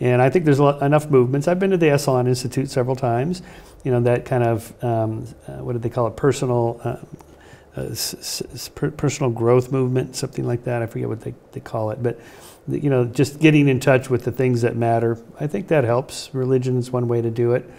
[0.00, 1.46] And I think there's enough movements.
[1.46, 3.42] I've been to the Esalen Institute several times.
[3.84, 6.96] You know, that kind of, um, uh, what do they call it, personal, uh,
[7.80, 10.82] uh, personal growth movement, something like that.
[10.82, 12.02] I forget what they, they call it.
[12.02, 12.18] But
[12.68, 15.18] you know, just getting in touch with the things that matter.
[15.38, 16.30] I think that helps.
[16.32, 17.70] Religion is one way to do it.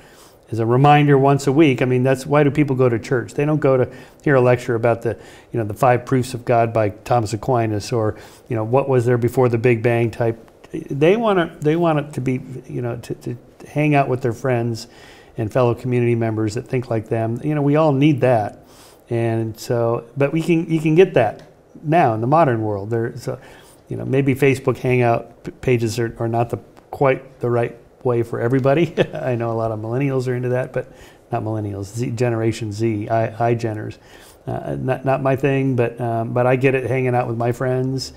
[0.49, 1.81] As a reminder once a week.
[1.81, 3.33] I mean, that's why do people go to church?
[3.33, 5.19] They don't go to hear a lecture about the,
[5.51, 8.15] you know, the five proofs of God by Thomas Aquinas or,
[8.47, 10.39] you know, what was there before the Big Bang type.
[10.71, 14.21] They want to, they want it to be, you know, to, to hang out with
[14.21, 14.87] their friends
[15.35, 17.41] and fellow community members that think like them.
[17.43, 18.65] You know, we all need that.
[19.09, 21.43] And so, but we can, you can get that
[21.83, 22.89] now in the modern world.
[22.89, 23.39] There's a,
[23.87, 26.57] you know, maybe Facebook Hangout pages are, are not the
[26.91, 28.93] quite the right way for everybody.
[29.13, 30.91] I know a lot of millennials are into that, but
[31.31, 33.97] not millennials, Z, Generation Z, I, iGeners.
[34.45, 37.51] Uh, not, not my thing, but, um, but I get it hanging out with my
[37.51, 38.13] friends,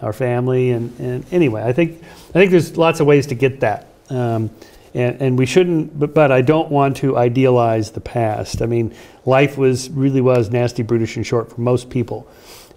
[0.00, 2.00] our family, and, and anyway, I think,
[2.30, 3.88] I think there's lots of ways to get that.
[4.08, 4.50] Um,
[4.94, 8.62] and, and we shouldn't, but, but I don't want to idealize the past.
[8.62, 8.94] I mean,
[9.24, 12.28] life was really was nasty, brutish, and short for most people.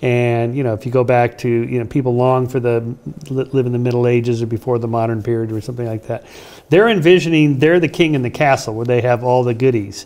[0.05, 2.95] And you know, if you go back to you know, people long for the
[3.31, 6.27] live in the Middle Ages or before the modern period or something like that.
[6.69, 10.05] They're envisioning they're the king in the castle where they have all the goodies.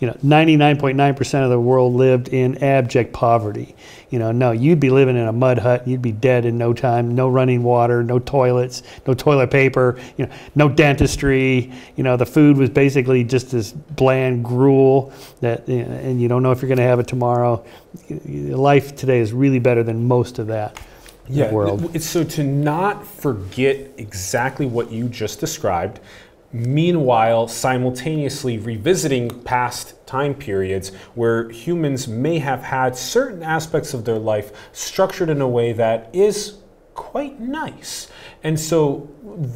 [0.00, 3.74] You know, 99.9% of the world lived in abject poverty.
[4.08, 6.72] You know, no, you'd be living in a mud hut, you'd be dead in no
[6.72, 7.14] time.
[7.14, 10.00] No running water, no toilets, no toilet paper.
[10.16, 11.70] You know, no dentistry.
[11.96, 16.50] You know, the food was basically just this bland gruel that, and you don't know
[16.50, 17.64] if you're going to have it tomorrow.
[18.08, 20.80] Life today is really better than most of that
[21.28, 22.00] yeah, world.
[22.02, 26.00] So to not forget exactly what you just described,
[26.52, 34.18] meanwhile simultaneously revisiting past time periods where humans may have had certain aspects of their
[34.18, 36.58] life structured in a way that is
[36.94, 38.08] quite nice.
[38.42, 39.08] And so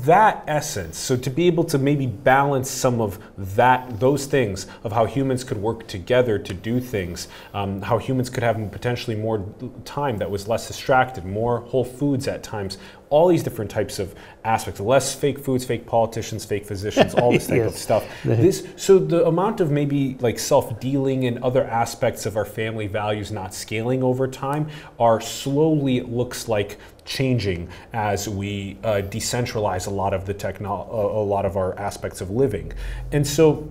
[0.07, 4.93] that essence, so to be able to maybe balance some of that, those things of
[4.93, 9.45] how humans could work together to do things, um, how humans could have potentially more
[9.85, 12.79] time that was less distracted, more whole foods at times,
[13.15, 14.12] all these different types of
[14.45, 17.73] aspects, less fake foods, fake politicians, fake physicians, all this type yes.
[17.73, 18.05] of stuff.
[18.45, 23.31] This, so the amount of maybe like self-dealing and other aspects of our family values
[23.31, 29.91] not scaling over time are slowly, it looks like, changing as we uh, decentralize a
[29.91, 30.89] lot of the techno-
[31.23, 32.73] a lot of our aspects of living.
[33.12, 33.71] And so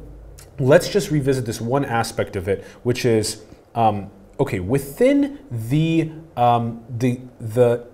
[0.60, 3.44] let's just revisit this one aspect of it, which is
[3.76, 7.88] um, okay within the um, the the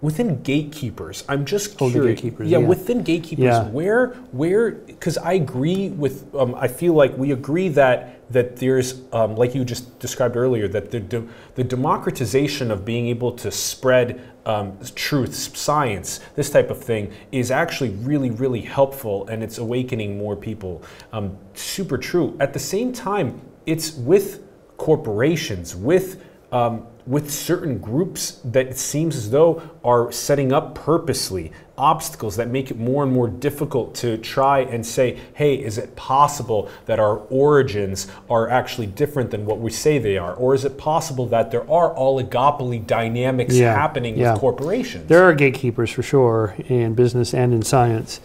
[0.00, 2.22] within gatekeepers i'm just oh, curious.
[2.22, 3.68] yeah, yeah, within gatekeepers yeah.
[3.68, 9.02] where where because i agree with um, i feel like we agree that that there's
[9.12, 13.50] um, like you just described earlier that the, de- the democratization of being able to
[13.50, 19.58] spread um, truth science this type of thing is actually really really helpful and it's
[19.58, 20.82] awakening more people.
[21.12, 22.36] Um, super true.
[22.40, 24.42] At the same time it's with
[24.76, 31.52] corporations with um, with certain groups that it seems as though are setting up purposely
[31.76, 35.94] obstacles that make it more and more difficult to try and say, hey, is it
[35.96, 40.34] possible that our origins are actually different than what we say they are?
[40.34, 44.32] Or is it possible that there are oligopoly dynamics yeah, happening yeah.
[44.32, 45.08] with corporations?
[45.08, 48.20] There are gatekeepers for sure in business and in science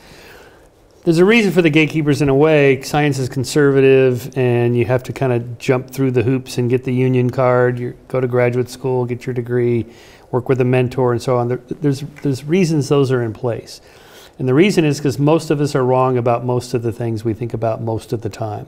[1.04, 2.82] there's a reason for the gatekeepers in a way.
[2.82, 6.86] Science is conservative, and you have to kind of jump through the hoops and get
[6.86, 7.78] the union card.
[7.78, 9.86] You go to graduate school, get your degree,
[10.32, 11.50] work with a mentor, and so on.
[11.50, 13.82] There, there's there's reasons those are in place,
[14.40, 17.26] and the reason is because most of us are wrong about most of the things
[17.26, 18.68] we think about most of the time.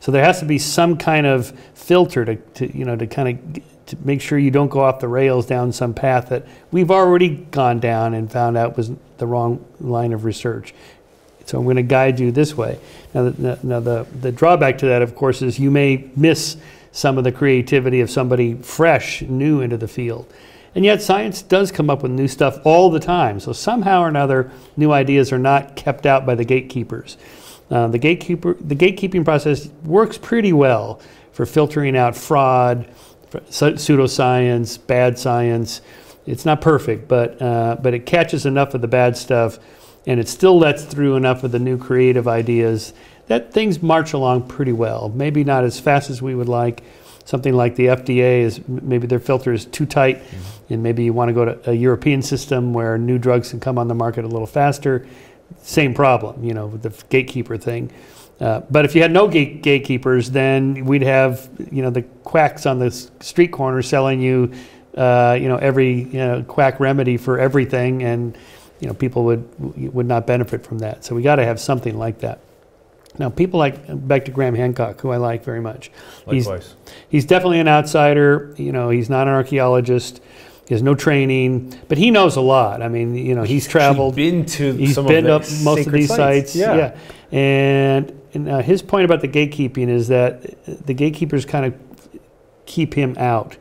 [0.00, 3.28] So there has to be some kind of filter to, to you know to kind
[3.28, 6.90] of to make sure you don't go off the rails down some path that we've
[6.90, 10.74] already gone down and found out was the wrong line of research.
[11.46, 12.78] So I'm going to guide you this way.
[13.12, 16.56] Now, the, now the, the drawback to that, of course, is you may miss
[16.92, 20.32] some of the creativity of somebody fresh, new into the field.
[20.74, 23.38] And yet, science does come up with new stuff all the time.
[23.40, 27.16] So somehow or another, new ideas are not kept out by the gatekeepers.
[27.70, 31.00] Uh, the gatekeeper, the gatekeeping process works pretty well
[31.32, 32.88] for filtering out fraud,
[33.30, 35.80] pseudoscience, bad science.
[36.26, 39.58] It's not perfect, but uh, but it catches enough of the bad stuff
[40.06, 42.92] and it still lets through enough of the new creative ideas
[43.26, 45.08] that things march along pretty well.
[45.08, 46.82] Maybe not as fast as we would like.
[47.24, 50.74] Something like the FDA is maybe their filter is too tight, mm-hmm.
[50.74, 53.78] and maybe you want to go to a European system where new drugs can come
[53.78, 55.06] on the market a little faster.
[55.62, 57.90] Same problem, you know, with the gatekeeper thing.
[58.40, 62.66] Uh, but if you had no gate- gatekeepers, then we'd have you know the quacks
[62.66, 64.52] on the street corner selling you,
[64.94, 68.36] uh, you know, every you know, quack remedy for everything, and
[68.80, 71.04] you know, people would would not benefit from that.
[71.04, 72.40] So we got to have something like that.
[73.18, 75.90] Now, people like back to Graham Hancock, who I like very much.
[76.26, 76.74] Likewise.
[76.84, 78.52] He's, he's definitely an outsider.
[78.58, 80.20] You know, he's not an archaeologist.
[80.66, 82.82] He has no training, but he knows a lot.
[82.82, 84.16] I mean, you know, he's traveled.
[84.16, 86.52] He's been to he's some been of up most of these sites.
[86.52, 86.56] sites.
[86.56, 86.96] Yeah.
[87.30, 87.38] yeah.
[87.38, 91.78] And, and uh, his point about the gatekeeping is that the gatekeepers kind of
[92.64, 93.58] keep him out.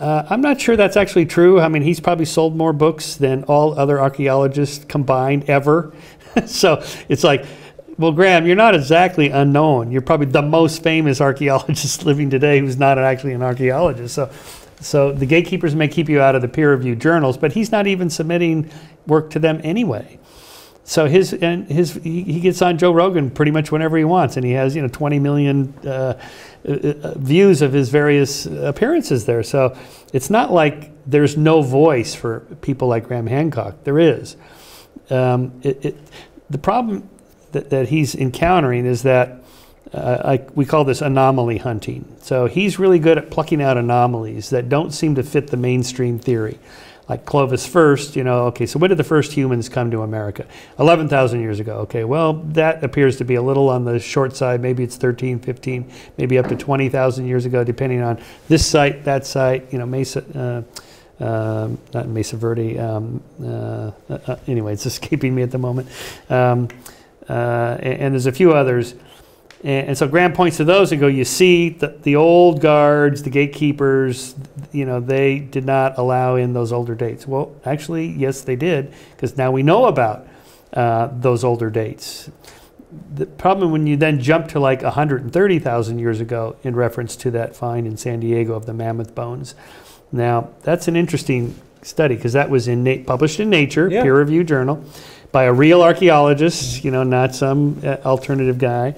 [0.00, 1.60] Uh, I'm not sure that's actually true.
[1.60, 5.92] I mean, he's probably sold more books than all other archaeologists combined ever.
[6.46, 7.44] so it's like,
[7.98, 9.92] well, Graham, you're not exactly unknown.
[9.92, 14.14] You're probably the most famous archaeologist living today who's not actually an archaeologist.
[14.14, 14.30] So,
[14.80, 18.08] so the gatekeepers may keep you out of the peer-reviewed journals, but he's not even
[18.08, 18.70] submitting
[19.06, 20.18] work to them anyway.
[20.84, 24.44] So his and his he, gets on Joe Rogan pretty much whenever he wants, and
[24.44, 25.72] he has you know 20 million.
[25.86, 26.18] Uh,
[26.64, 29.42] views of his various appearances there.
[29.42, 29.76] So
[30.12, 33.84] it's not like there's no voice for people like Graham Hancock.
[33.84, 34.36] There is.
[35.08, 35.96] Um, it, it,
[36.48, 37.08] the problem
[37.52, 39.42] that, that, he's encountering is that
[39.92, 42.16] uh, I, we call this anomaly hunting.
[42.22, 46.18] So he's really good at plucking out anomalies that don't seem to fit the mainstream
[46.18, 46.58] theory.
[47.10, 50.46] Like Clovis first, you know, okay, so when did the first humans come to America?
[50.78, 51.78] 11,000 years ago.
[51.78, 54.60] Okay, well, that appears to be a little on the short side.
[54.60, 59.26] Maybe it's 13, 15, maybe up to 20,000 years ago, depending on this site, that
[59.26, 60.64] site, you know, Mesa.
[61.20, 62.78] Uh, um, not Mesa Verde.
[62.78, 65.88] Um, uh, uh, anyway, it's escaping me at the moment.
[66.28, 66.68] Um,
[67.28, 68.94] uh, and, and, there's a few others.
[69.62, 73.22] And, and, so Graham points to those and go, you see, the, the old guards,
[73.22, 74.34] the gatekeepers,
[74.72, 77.26] you know, they did not allow in those older dates.
[77.26, 80.26] Well, actually, yes, they did, because now we know about
[80.72, 82.30] uh, those older dates.
[83.14, 87.54] The problem when you then jump to like 130,000 years ago in reference to that
[87.54, 89.54] find in San Diego of the mammoth bones,
[90.12, 94.02] now, that's an interesting study because that was in Na- published in Nature, yeah.
[94.02, 94.84] peer-reviewed journal,
[95.32, 96.84] by a real archaeologist.
[96.84, 98.94] You know, not some uh, alternative guy.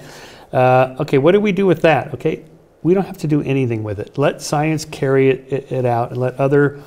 [0.53, 2.13] Uh, okay, what do we do with that?
[2.13, 2.45] Okay,
[2.83, 4.17] we don't have to do anything with it.
[4.17, 6.79] Let science carry it, it, it out, and let other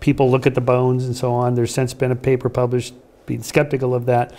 [0.00, 1.54] people look at the bones and so on.
[1.54, 2.94] There's since been a paper published
[3.26, 4.34] being skeptical of that.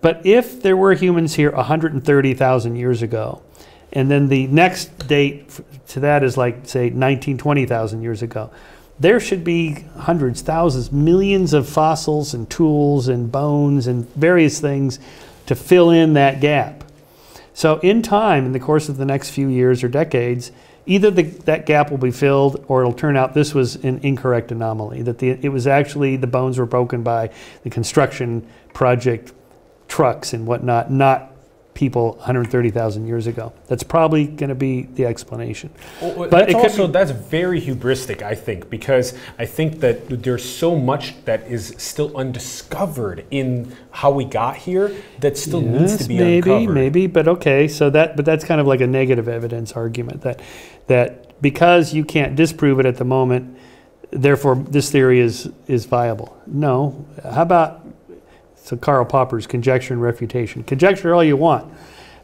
[0.00, 3.42] But if there were humans here 130,000 years ago,
[3.92, 5.50] and then the next date
[5.88, 8.50] to that is like, say, 19, 20,000 years ago.
[8.98, 14.98] There should be hundreds, thousands, millions of fossils and tools and bones and various things
[15.46, 16.84] to fill in that gap.
[17.52, 20.52] So, in time, in the course of the next few years or decades,
[20.86, 24.52] either the, that gap will be filled or it'll turn out this was an incorrect
[24.52, 27.30] anomaly, that the, it was actually the bones were broken by
[27.62, 29.32] the construction project
[29.88, 31.29] trucks and whatnot, not
[31.74, 33.52] people 130,000 years ago.
[33.66, 35.70] That's probably going to be the explanation.
[36.00, 40.76] Well, but also be, that's very hubristic, I think, because I think that there's so
[40.76, 46.08] much that is still undiscovered in how we got here that still yes, needs to
[46.08, 46.74] be maybe, uncovered.
[46.74, 47.68] Maybe, but okay.
[47.68, 50.40] So that, but that's kind of like a negative evidence argument that
[50.88, 53.56] that because you can't disprove it at the moment,
[54.10, 56.36] therefore this theory is is viable.
[56.46, 57.06] No.
[57.22, 57.86] How about
[58.62, 60.62] so Karl Popper's conjecture and refutation.
[60.62, 61.72] Conjecture all you want,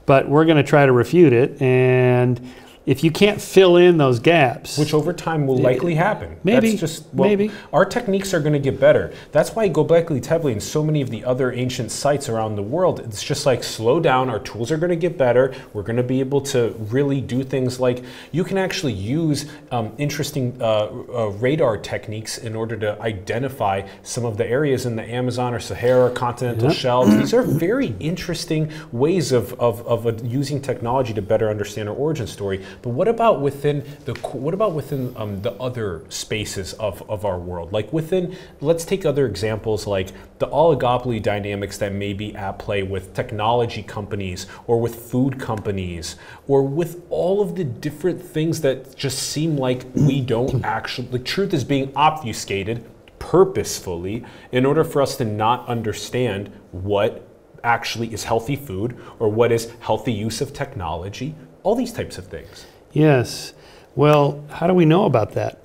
[0.05, 1.61] but we're going to try to refute it.
[1.61, 2.41] And
[2.87, 6.81] if you can't fill in those gaps, which over time will likely happen, maybe, that's
[6.81, 9.13] just well, maybe our techniques are going to get better.
[9.33, 13.01] That's why Göbekli Tepe and so many of the other ancient sites around the world,
[13.01, 14.31] it's just like slow down.
[14.31, 15.53] Our tools are going to get better.
[15.73, 19.93] We're going to be able to really do things like you can actually use um,
[19.99, 25.03] interesting uh, uh, radar techniques in order to identify some of the areas in the
[25.03, 26.77] Amazon or Sahara continental yep.
[26.77, 27.17] shelves.
[27.17, 31.95] These are very interesting ways of, of, of uh, using technology to better understand our
[31.97, 32.65] origin story.
[32.83, 37.39] But what about within the what about within um, the other spaces of, of our
[37.39, 37.73] world?
[37.73, 42.83] Like within, let's take other examples like the oligopoly dynamics that may be at play
[42.83, 46.17] with technology companies or with food companies
[46.47, 51.09] or with all of the different things that just seem like we don't actually.
[51.09, 52.85] The truth is being obfuscated
[53.19, 57.27] purposefully in order for us to not understand what
[57.65, 61.35] actually is healthy food or what is healthy use of technology
[61.67, 62.65] all these types of things.
[62.93, 63.53] Yes.
[63.97, 65.59] Well, how do we know about that?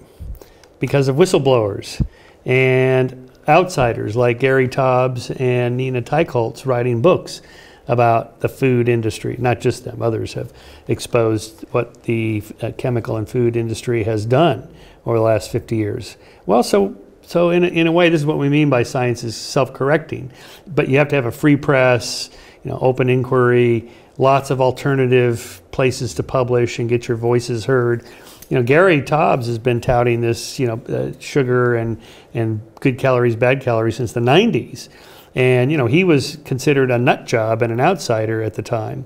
[0.80, 2.04] Because of whistleblowers
[2.44, 7.44] and outsiders like Gary Taubes and Nina Teicholz writing books
[7.88, 9.36] about the food industry.
[9.38, 10.52] Not just them, others have
[10.88, 14.74] exposed what the uh, chemical and food industry has done
[15.06, 16.18] over the last 50 years.
[16.48, 19.24] Well, so so in a, in a way, this is what we mean by science
[19.24, 20.32] is self-correcting,
[20.66, 22.32] but you have to have a free press,
[22.64, 23.92] you know, open inquiry,
[24.22, 28.06] lots of alternative places to publish and get your voices heard.
[28.50, 32.00] You know, Gary Taubes has been touting this, you know, uh, sugar and,
[32.34, 34.90] and good calories, bad calories since the 90s.
[35.34, 39.06] And, you know, he was considered a nut job and an outsider at the time,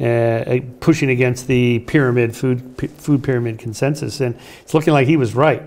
[0.00, 4.20] uh, pushing against the pyramid, food, food pyramid consensus.
[4.20, 5.62] And it's looking like he was right.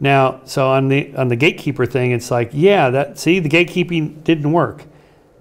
[0.00, 4.24] Now, so on the, on the gatekeeper thing, it's like, yeah, that, see, the gatekeeping
[4.24, 4.84] didn't work.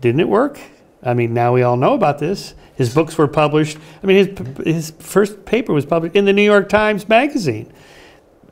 [0.02, 0.60] Didn't it work?
[1.04, 2.54] I mean, now we all know about this.
[2.82, 3.78] His books were published.
[4.02, 7.72] I mean, his, his first paper was published in the New York Times Magazine.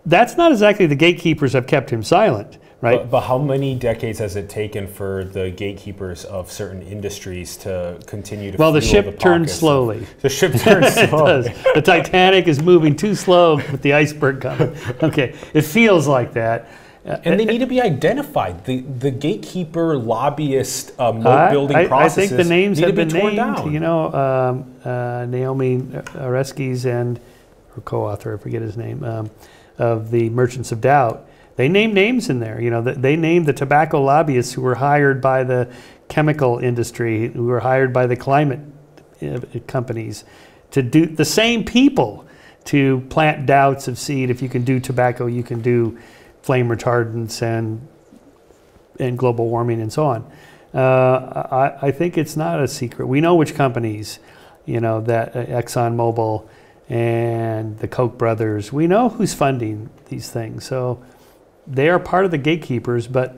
[0.05, 2.99] That's not exactly the gatekeepers have kept him silent, right?
[2.99, 7.97] But, but, how many decades has it taken for the gatekeepers of certain industries to
[8.05, 8.57] continue to?
[8.59, 10.05] Well, the ship the turns slowly.
[10.21, 11.51] The ship turns slowly.
[11.73, 14.75] the Titanic is moving too slow with the iceberg coming.
[15.01, 16.69] Okay, it feels like that.
[17.05, 18.65] And they need to be identified.
[18.65, 22.33] The the gatekeeper, lobbyist, uh, moat building I, processes.
[22.33, 23.37] I think the names have been be named.
[23.37, 23.71] Down.
[23.71, 27.19] You know, um, uh, Naomi Oreskes and
[27.75, 29.29] her co-author, I forget his name, um,
[29.77, 31.25] of the Merchants of Doubt.
[31.55, 32.61] They named names in there.
[32.61, 35.69] You know, they named the tobacco lobbyists who were hired by the
[36.07, 38.59] chemical industry, who were hired by the climate
[39.21, 40.23] uh, companies
[40.71, 42.25] to do the same people
[42.65, 44.29] to plant doubts of seed.
[44.29, 45.97] If you can do tobacco, you can do
[46.41, 47.87] flame retardants and
[48.99, 50.31] and global warming and so on.
[50.73, 51.47] Uh,
[51.81, 53.07] I, I think it's not a secret.
[53.07, 54.19] We know which companies,
[54.65, 56.47] you know, that uh, ExxonMobil
[56.89, 58.73] and the Koch brothers.
[58.73, 60.65] We know who's funding these things.
[60.65, 61.03] So
[61.65, 63.35] they are part of the gatekeepers, but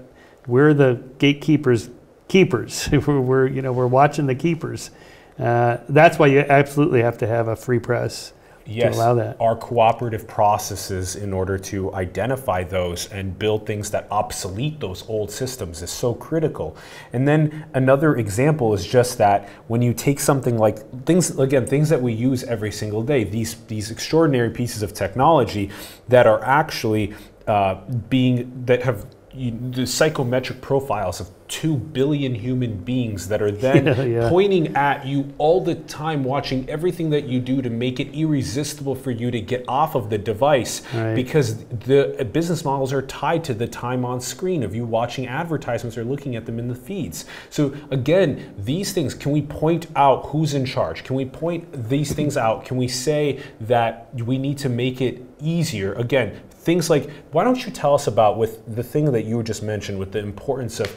[0.48, 1.90] we're the gatekeepers
[2.28, 2.90] keepers.
[3.08, 4.90] we're, you know we're watching the keepers.
[5.38, 8.34] Uh, that's why you absolutely have to have a free press
[8.66, 9.38] yes, allow that.
[9.40, 15.32] Our cooperative processes in order to identify those and build things that obsolete those old
[15.32, 16.76] systems is so critical.
[17.14, 21.90] And then another example is just that when you take something like things again, things
[21.90, 25.70] that we use every single day, these these extraordinary pieces of technology
[26.08, 27.14] that are actually
[27.48, 27.76] uh,
[28.10, 33.86] being that have you, the psychometric profiles of 2 billion human beings that are then
[33.86, 34.30] yeah, yeah.
[34.30, 38.96] pointing at you all the time, watching everything that you do to make it irresistible
[38.96, 41.14] for you to get off of the device right.
[41.14, 45.98] because the business models are tied to the time on screen of you watching advertisements
[45.98, 47.26] or looking at them in the feeds.
[47.50, 51.04] So, again, these things can we point out who's in charge?
[51.04, 52.64] Can we point these things out?
[52.64, 55.94] Can we say that we need to make it easier?
[55.94, 59.64] Again, things like why don't you tell us about with the thing that you just
[59.64, 60.96] mentioned with the importance of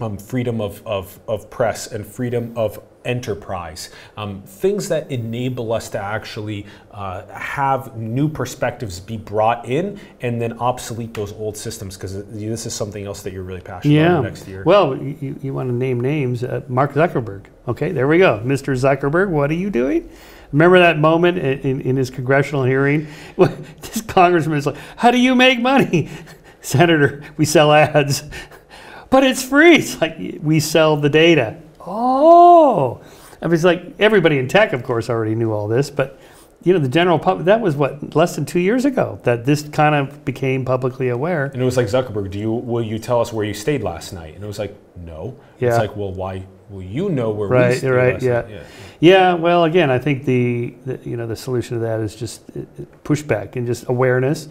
[0.00, 5.88] um, freedom of, of, of press and freedom of enterprise, um, things that enable us
[5.90, 11.96] to actually uh, have new perspectives be brought in and then obsolete those old systems
[11.96, 14.12] because this is something else that you're really passionate yeah.
[14.12, 14.64] about next year.
[14.64, 16.44] Well, you, you want to name names.
[16.44, 17.46] Uh, Mark Zuckerberg.
[17.68, 18.40] Okay, there we go.
[18.44, 18.76] Mr.
[18.76, 20.10] Zuckerberg, what are you doing?
[20.52, 23.06] Remember that moment in, in, in his congressional hearing?
[23.36, 26.08] this congressman is like, How do you make money?
[26.60, 28.22] Senator, we sell ads.
[29.10, 29.76] but it's free.
[29.76, 31.56] It's like, we sell the data.
[31.80, 33.00] Oh.
[33.40, 36.18] I mean, it's like everybody in tech, of course, already knew all this, but
[36.64, 39.62] you know, the general public, that was what, less than two years ago that this
[39.68, 41.44] kind of became publicly aware.
[41.44, 44.12] And it was like, Zuckerberg, do you, will you tell us where you stayed last
[44.12, 44.34] night?
[44.34, 45.38] And it was like, no.
[45.60, 45.68] Yeah.
[45.68, 48.46] It's like, well, why, will you know where right, we right, yeah.
[48.48, 48.62] yeah.
[48.98, 52.42] Yeah, well, again, I think the, the, you know the solution to that is just
[52.50, 52.62] uh,
[53.04, 54.48] pushback and just awareness,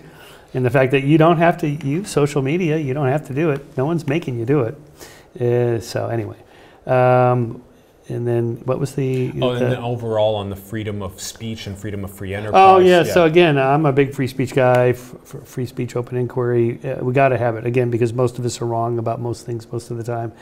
[0.54, 2.78] and the fact that you don't have to use social media.
[2.78, 3.76] You don't have to do it.
[3.76, 4.76] No one's making you do it.
[5.42, 6.38] Uh, so anyway,
[6.86, 7.64] um,
[8.08, 9.32] and then what was the?
[9.42, 12.62] Oh, the, and then overall on the freedom of speech and freedom of free enterprise.
[12.62, 13.04] Oh yeah.
[13.04, 13.14] yeah.
[13.14, 14.94] So again, I'm a big free speech guy.
[14.94, 16.80] free speech, open inquiry.
[16.84, 19.44] Uh, we got to have it again because most of us are wrong about most
[19.44, 20.34] things most of the time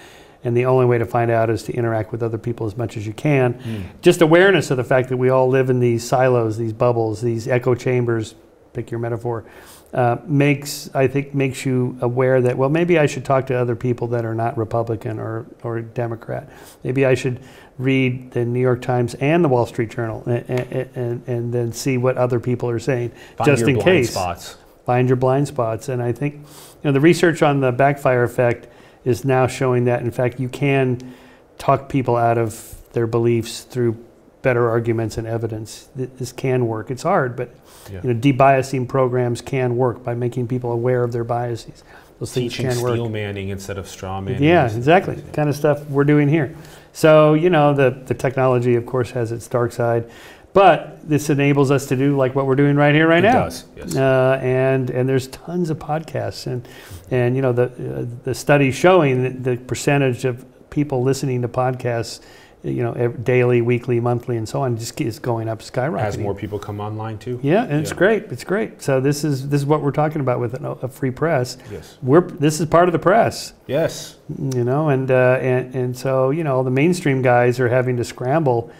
[0.43, 2.97] and the only way to find out is to interact with other people as much
[2.97, 3.53] as you can.
[3.55, 3.83] Mm.
[4.01, 7.47] Just awareness of the fact that we all live in these silos, these bubbles, these
[7.47, 8.35] echo chambers,
[8.73, 9.45] pick your metaphor,
[9.93, 13.75] uh, makes, I think, makes you aware that, well, maybe I should talk to other
[13.75, 16.49] people that are not Republican or, or Democrat.
[16.83, 17.39] Maybe I should
[17.77, 21.71] read the New York Times and the Wall Street Journal and, and, and, and then
[21.71, 24.11] see what other people are saying, Find just in case.
[24.11, 24.57] Spots.
[24.85, 25.89] Find your blind spots.
[25.89, 26.43] And I think, you
[26.83, 28.67] know, the research on the backfire effect
[29.05, 31.13] is now showing that, in fact, you can
[31.57, 33.97] talk people out of their beliefs through
[34.41, 35.89] better arguments and evidence.
[35.95, 36.91] This can work.
[36.91, 37.49] It's hard, but
[37.91, 38.01] yeah.
[38.03, 41.83] you know, debiasing programs can work by making people aware of their biases.
[42.19, 42.93] Those things Teaching can work.
[42.93, 44.43] steel manning instead of straw manning.
[44.43, 45.15] Yeah, exactly.
[45.15, 46.55] The kind of stuff we're doing here.
[46.91, 50.09] So, you know, the, the technology, of course, has its dark side.
[50.53, 53.41] But this enables us to do like what we're doing right here, right it now.
[53.41, 53.95] It does, yes.
[53.95, 56.67] Uh, and and there's tons of podcasts, and
[57.09, 62.21] and you know the uh, the study showing the percentage of people listening to podcasts
[62.64, 65.99] you know, daily, weekly, monthly, and so on, just is going up, skyrocketing.
[65.99, 67.38] As more people come online too.
[67.43, 67.80] Yeah, and yeah.
[67.80, 68.24] it's great.
[68.32, 68.82] It's great.
[68.82, 71.57] So this is this is what we're talking about with a, free press.
[71.70, 71.97] Yes.
[72.01, 73.53] We're this is part of the press.
[73.68, 74.18] Yes.
[74.30, 78.05] You know, and uh, and and so you know the mainstream guys are having to
[78.05, 78.72] scramble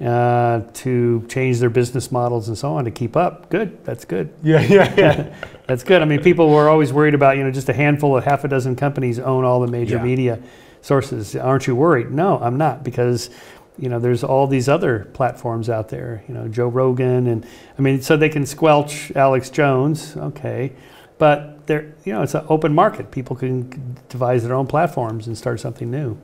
[0.00, 0.10] yeah.
[0.10, 3.48] uh, to change their business models and so on to keep up.
[3.48, 3.82] Good.
[3.84, 4.34] That's good.
[4.42, 5.34] Yeah, yeah, yeah.
[5.66, 6.02] That's good.
[6.02, 8.48] I mean, people were always worried about you know just a handful of half a
[8.48, 10.02] dozen companies own all the major yeah.
[10.02, 10.42] media
[10.82, 11.36] sources.
[11.36, 12.10] Aren't you worried?
[12.10, 13.30] No, I'm not because
[13.78, 16.22] you know there's all these other platforms out there.
[16.28, 17.46] You know Joe Rogan and
[17.78, 20.72] I mean so they can squelch Alex Jones, okay,
[21.18, 23.10] but they're you know it's an open market.
[23.10, 26.18] People can devise their own platforms and start something new.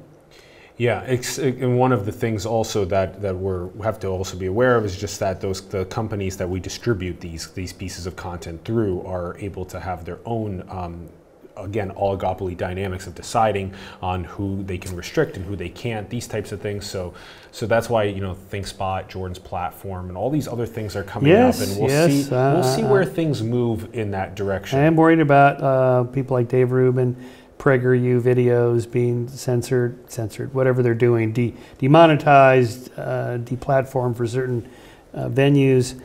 [0.78, 1.00] Yeah,
[1.38, 4.84] and one of the things also that, that we have to also be aware of
[4.84, 9.00] is just that those the companies that we distribute these these pieces of content through
[9.07, 11.09] are able to have their own um,
[11.57, 16.26] again oligopoly dynamics of deciding on who they can restrict and who they can't these
[16.26, 17.14] types of things so
[17.50, 21.30] so that's why you know ThinkSpot Jordan's platform and all these other things are coming
[21.30, 24.78] yes, up and we'll yes, see uh, we'll see where things move in that direction
[24.78, 27.16] I am worried about uh, people like Dave Rubin
[27.59, 34.68] PragerU videos being censored, censored, whatever they're doing, de- demonetized, uh, deplatformed for certain
[35.14, 36.00] uh, venues.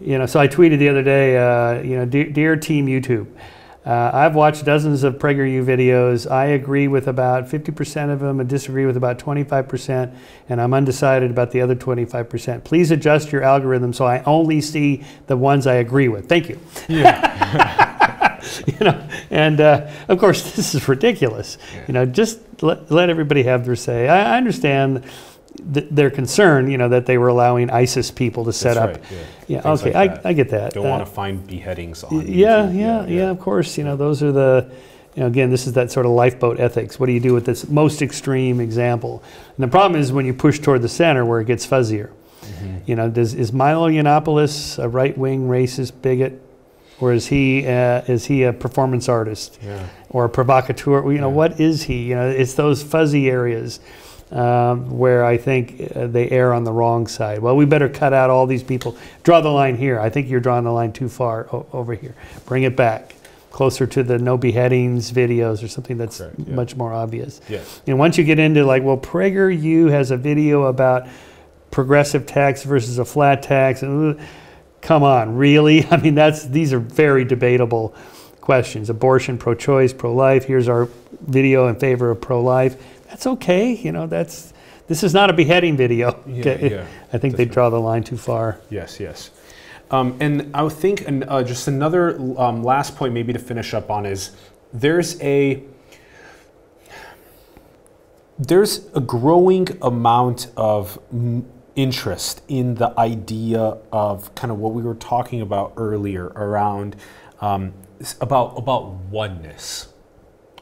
[0.00, 3.26] You know, so I tweeted the other day, uh, you know, dear, dear Team YouTube,
[3.88, 6.30] uh, I've watched dozens of PragerU videos.
[6.30, 10.14] I agree with about 50% of them and disagree with about 25%,
[10.50, 12.64] and I'm undecided about the other 25%.
[12.64, 16.28] Please adjust your algorithm so I only see the ones I agree with.
[16.28, 16.60] Thank you.
[16.86, 18.44] Yeah.
[18.66, 21.56] you know, and uh, of course, this is ridiculous.
[21.72, 21.84] Yeah.
[21.88, 24.06] You know, just let, let everybody have their say.
[24.06, 25.02] I, I understand
[25.74, 29.02] th- their concern, you know, that they were allowing ISIS people to set That's up.
[29.02, 29.12] right,
[29.48, 29.62] yeah.
[29.64, 30.28] Yeah, okay, like I.
[30.30, 30.74] I get that.
[30.74, 32.26] Don't Uh, want to find beheadings on.
[32.26, 32.78] yeah, YouTube.
[32.78, 33.78] yeah, yeah, of course.
[33.78, 34.66] You know, those are the,
[35.14, 37.00] you know, again, this is that sort of lifeboat ethics.
[37.00, 39.22] What do you do with this most extreme example?
[39.56, 42.10] And the problem is when you push toward the center where it gets fuzzier.
[42.42, 42.80] Mhm.
[42.86, 46.40] You know, does, is Milo Yiannopoulos a right-wing racist bigot?
[47.00, 49.78] Or is he, uh, is he a performance artist Yeah.
[50.10, 51.12] or a provocateur?
[51.12, 51.34] You know, Yeah.
[51.34, 51.94] what is he?
[52.08, 53.78] You know, it's those fuzzy areas
[54.30, 57.38] um, where I think uh, they err on the wrong side.
[57.38, 58.96] Well, we better cut out all these people.
[59.22, 59.98] Draw the line here.
[59.98, 62.14] I think you're drawing the line too far o- over here.
[62.46, 63.14] Bring it back
[63.50, 66.54] closer to the no beheadings videos or something that's Correct, yeah.
[66.54, 67.40] much more obvious.
[67.48, 67.80] Yes.
[67.86, 71.08] And once you get into like, well, PragerU has a video about
[71.70, 74.20] progressive tax versus a flat tax, and
[74.80, 75.86] come on, really?
[75.90, 77.94] I mean, that's these are very debatable
[78.40, 78.90] questions.
[78.90, 80.44] Abortion, pro-choice, pro-life.
[80.44, 80.88] Here's our
[81.20, 82.76] video in favor of pro-life.
[83.08, 83.72] That's okay.
[83.72, 84.52] You know, that's
[84.86, 86.22] this is not a beheading video.
[86.26, 86.70] Yeah, okay?
[86.70, 86.86] yeah.
[87.12, 88.60] I think they draw the line too far.
[88.70, 89.30] Yes, yes.
[89.90, 93.72] Um, and I would think an, uh, just another um, last point, maybe to finish
[93.72, 94.32] up on, is
[94.72, 95.62] there's a
[98.38, 100.98] there's a growing amount of
[101.74, 106.96] interest in the idea of kind of what we were talking about earlier around
[107.40, 107.72] um,
[108.20, 109.88] about about oneness,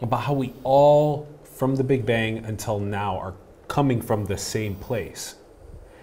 [0.00, 3.34] about how we all from the Big Bang until now are
[3.66, 5.36] coming from the same place.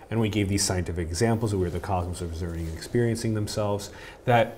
[0.09, 3.91] And we gave these scientific examples of where the cosmos are observing and experiencing themselves.
[4.25, 4.57] That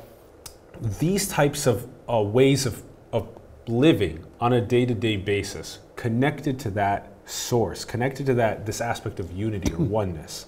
[0.82, 2.82] these types of uh, ways of,
[3.12, 3.28] of
[3.68, 9.32] living on a day-to-day basis, connected to that source, connected to that this aspect of
[9.32, 10.48] unity or oneness,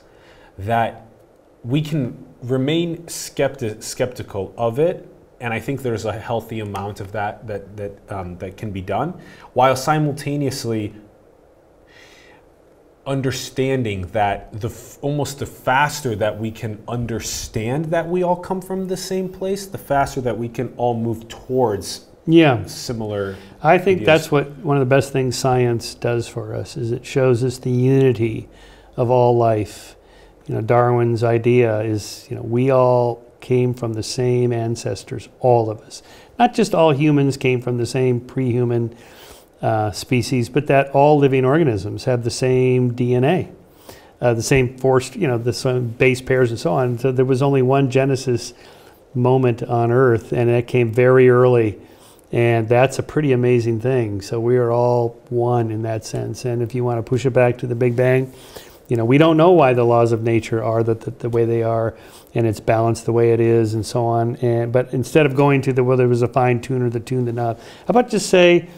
[0.57, 1.05] that
[1.63, 5.07] we can remain skepti- skeptical of it,
[5.39, 8.81] and I think there's a healthy amount of that that that um, that can be
[8.81, 9.19] done,
[9.53, 10.93] while simultaneously
[13.05, 18.61] understanding that the f- almost the faster that we can understand that we all come
[18.61, 22.65] from the same place, the faster that we can all move towards Yeah.
[22.65, 23.35] similar.
[23.63, 24.05] I think ideas.
[24.05, 27.57] that's what one of the best things science does for us is it shows us
[27.59, 28.49] the unity
[28.97, 29.95] of all life.
[30.47, 35.69] You know, Darwin's idea is, you know, we all came from the same ancestors, all
[35.69, 36.03] of us.
[36.39, 38.95] Not just all humans came from the same pre-human
[39.61, 43.51] uh, species, but that all living organisms have the same DNA,
[44.21, 46.99] uh, the same forced, you know, the same base pairs and so on.
[46.99, 48.53] So there was only one Genesis
[49.13, 51.79] moment on Earth, and it came very early.
[52.31, 54.21] And that's a pretty amazing thing.
[54.21, 56.43] So we are all one in that sense.
[56.43, 58.33] And if you want to push it back to the Big Bang,
[58.87, 61.45] you know, we don't know why the laws of nature are the, the, the way
[61.45, 61.95] they are,
[62.33, 64.37] and it's balanced the way it is, and so on.
[64.37, 67.27] And but instead of going to the well, there was a fine tuner that tuned
[67.27, 68.69] the knob, how about just say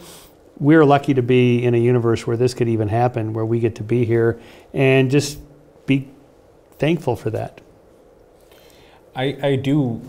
[0.58, 3.76] we're lucky to be in a universe where this could even happen, where we get
[3.76, 4.40] to be here,
[4.74, 5.38] and just
[5.86, 6.08] be
[6.78, 7.60] thankful for that.
[9.20, 10.00] I, I do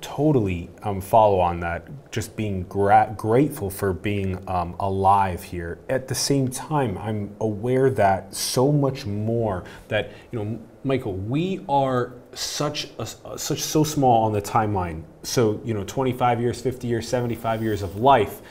[0.00, 5.78] totally um, follow on that, just being gra- grateful for being um, alive here.
[5.88, 11.64] At the same time, I'm aware that so much more that, you know, Michael, we
[11.68, 13.06] are such a,
[13.38, 15.04] such so small on the timeline.
[15.22, 18.42] So, you know, 25 years, 50 years, 75 years of life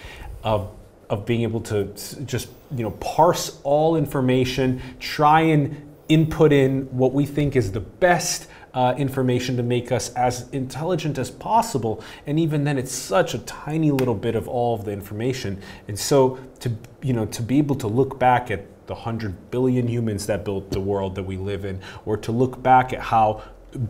[0.43, 0.71] of
[1.07, 1.85] of being able to
[2.25, 7.79] just, you know, parse all information, try and input in what we think is the
[7.79, 12.03] best uh, information to make us as intelligent as possible.
[12.27, 15.61] And even then, it's such a tiny little bit of all of the information.
[15.87, 16.71] And so, to
[17.01, 20.69] you know, to be able to look back at the hundred billion humans that built
[20.69, 23.41] the world that we live in, or to look back at how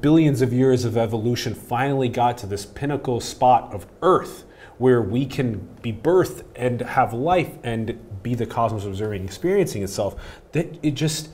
[0.02, 4.46] billions of years of evolution finally got to this pinnacle spot of Earth
[4.78, 10.16] where we can be birthed and have life and be the cosmos observing experiencing itself
[10.52, 11.30] that it just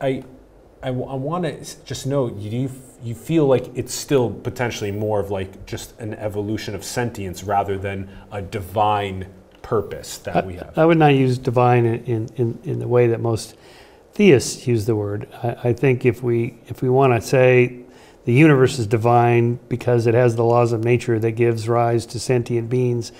[0.00, 0.22] i
[0.82, 2.50] i, want to just know do you
[3.02, 7.76] you feel like it's still potentially more of like just an evolution of sentience rather
[7.78, 9.26] than a divine
[9.62, 13.06] purpose that we have I would not use divine in, in, in, in the way
[13.08, 13.56] that most
[14.14, 15.28] theists use the word.
[15.42, 17.84] I, I think if we if we want to say
[18.24, 22.20] the universe is divine because it has the laws of nature that gives rise to
[22.20, 23.10] sentient beings,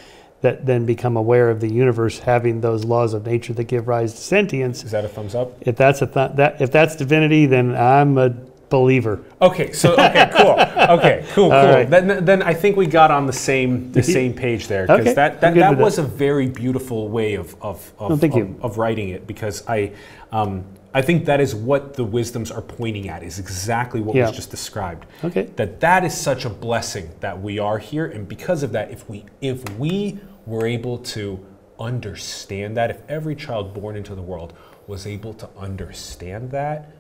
[0.43, 4.13] that then become aware of the universe having those laws of nature that give rise
[4.13, 4.85] to sentience.
[4.85, 5.57] Is that a thumbs up?
[5.61, 8.35] If that's a th- that if that's divinity, then I'm a
[8.73, 9.21] believer.
[9.41, 10.57] Okay, so okay, cool.
[10.99, 11.51] Okay, cool, cool.
[11.51, 11.89] Right.
[11.89, 15.15] Then, then I think we got on the same the same page there because Okay,
[15.15, 19.11] that that, that was a very beautiful way of of of, thank of, of writing
[19.11, 19.93] it because I
[20.33, 24.27] um, I think that is what the wisdoms are pointing at is exactly what Yeah.
[24.27, 25.05] was just described.
[25.23, 25.45] Okay.
[25.57, 29.09] That that is such a blessing that we are here, and because of that, if
[29.09, 31.39] we if we were able to
[31.79, 34.55] understand that, if every child born into the world
[34.87, 36.91] was able to understand that,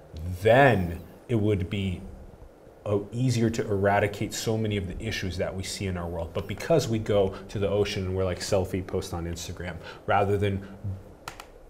[0.43, 1.01] then
[1.32, 1.98] it would be
[2.84, 6.30] uh, easier to eradicate so many of the issues that we see in our world.
[6.34, 10.36] But because we go to the ocean and we're like selfie post on Instagram, rather
[10.36, 10.62] than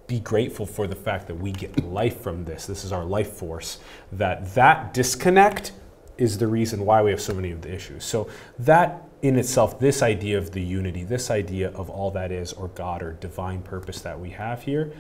[0.09, 3.35] be grateful for the fact that we get life from this, this is our life
[3.35, 3.79] force,
[4.11, 5.71] that that disconnect
[6.19, 8.05] is the reason why we have so many of the issues.
[8.05, 8.29] So
[8.59, 12.67] that in itself, this idea of the unity, this idea of all that is, or
[12.67, 14.93] God, or divine purpose that we have here,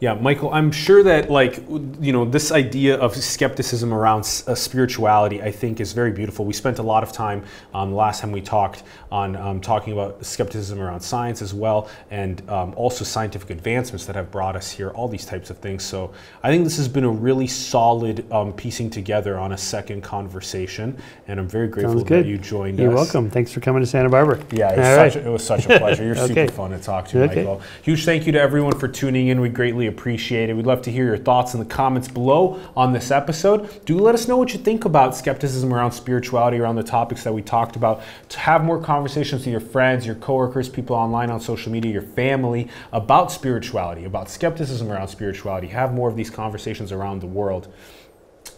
[0.00, 1.56] yeah, Michael, I'm sure that like
[2.00, 6.44] you know this idea of skepticism around s- uh, spirituality, I think, is very beautiful.
[6.44, 9.92] We spent a lot of time um, the last time we talked on um, talking
[9.92, 14.70] about skepticism around science as well, and um, also scientific advancements that have brought us
[14.70, 14.90] here.
[14.90, 15.84] All these types of things.
[15.84, 16.12] So
[16.42, 20.98] I think this has been a really solid um, piecing together on a second conversation,
[21.28, 22.82] and I'm very grateful that you joined us.
[22.82, 23.30] You're welcome.
[23.30, 24.42] Thanks for coming to Santa Barbara.
[24.50, 25.16] Yeah, it was, such right.
[25.24, 26.04] a, it was such a pleasure.
[26.04, 26.46] You're Okay.
[26.46, 27.36] super fun to talk to, Okay.
[27.36, 27.62] Michael.
[27.82, 29.40] Huge thank you to everyone for tuning in.
[29.44, 30.54] We greatly appreciate it.
[30.54, 33.84] We'd love to hear your thoughts in the comments below on this episode.
[33.84, 37.34] Do let us know what you think about skepticism around spirituality, around the topics that
[37.34, 38.02] we talked about.
[38.30, 42.00] To have more conversations with your friends, your coworkers, people online on social media, your
[42.00, 45.66] family about spirituality, about skepticism around spirituality.
[45.66, 47.70] Have more of these conversations around the world.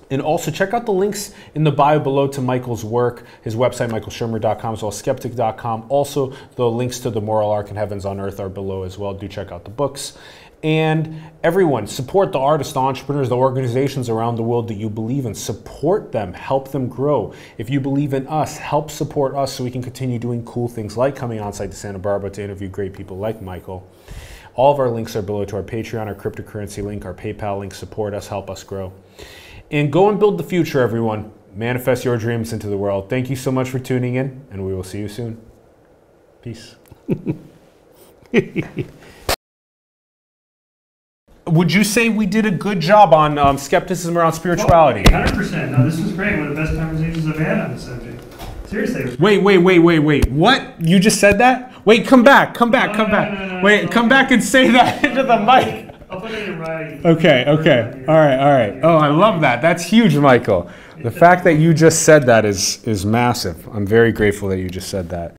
[0.08, 3.90] And also check out the links in the bio below to Michael's work, his website,
[3.90, 5.86] michaelshermer.com, as well as skeptic.com.
[5.88, 9.14] Also, the links to the Moral Arc and Heavens on Earth are below as well.
[9.14, 10.16] Do check out the books.
[10.66, 15.24] And everyone, support the artists, the entrepreneurs, the organizations around the world that you believe
[15.24, 15.32] in.
[15.32, 17.32] Support them, help them grow.
[17.56, 20.96] If you believe in us, help support us so we can continue doing cool things
[20.96, 23.88] like coming on site to Santa Barbara to interview great people like Michael.
[24.56, 27.72] All of our links are below to our Patreon, our cryptocurrency link, our PayPal link.
[27.72, 28.92] Support us, help us grow.
[29.70, 31.30] And go and build the future, everyone.
[31.54, 33.08] Manifest your dreams into the world.
[33.08, 35.40] Thank you so much for tuning in, and we will see you soon.
[36.42, 36.74] Peace.
[41.46, 45.08] Would you say we did a good job on um, skepticism around spirituality?
[45.10, 45.70] Hundred percent.
[45.72, 46.36] No, this was great.
[46.38, 48.22] One of the best conversations I've had on the subject.
[48.68, 49.16] Seriously.
[49.20, 50.28] Wait, wait, wait, wait, wait.
[50.28, 50.74] What?
[50.80, 51.72] You just said that?
[51.86, 53.48] Wait, come back, come back, come No, back.
[53.52, 55.94] no, Wait, come back and say that into the mic.
[56.10, 57.06] I'll put it in writing.
[57.06, 58.04] Okay, okay.
[58.08, 58.80] All right, all right.
[58.82, 59.62] Oh, I love that.
[59.62, 60.68] That's huge, Michael.
[61.02, 63.68] The fact that you just said that is is massive.
[63.72, 65.34] I'm very grateful that you just said that.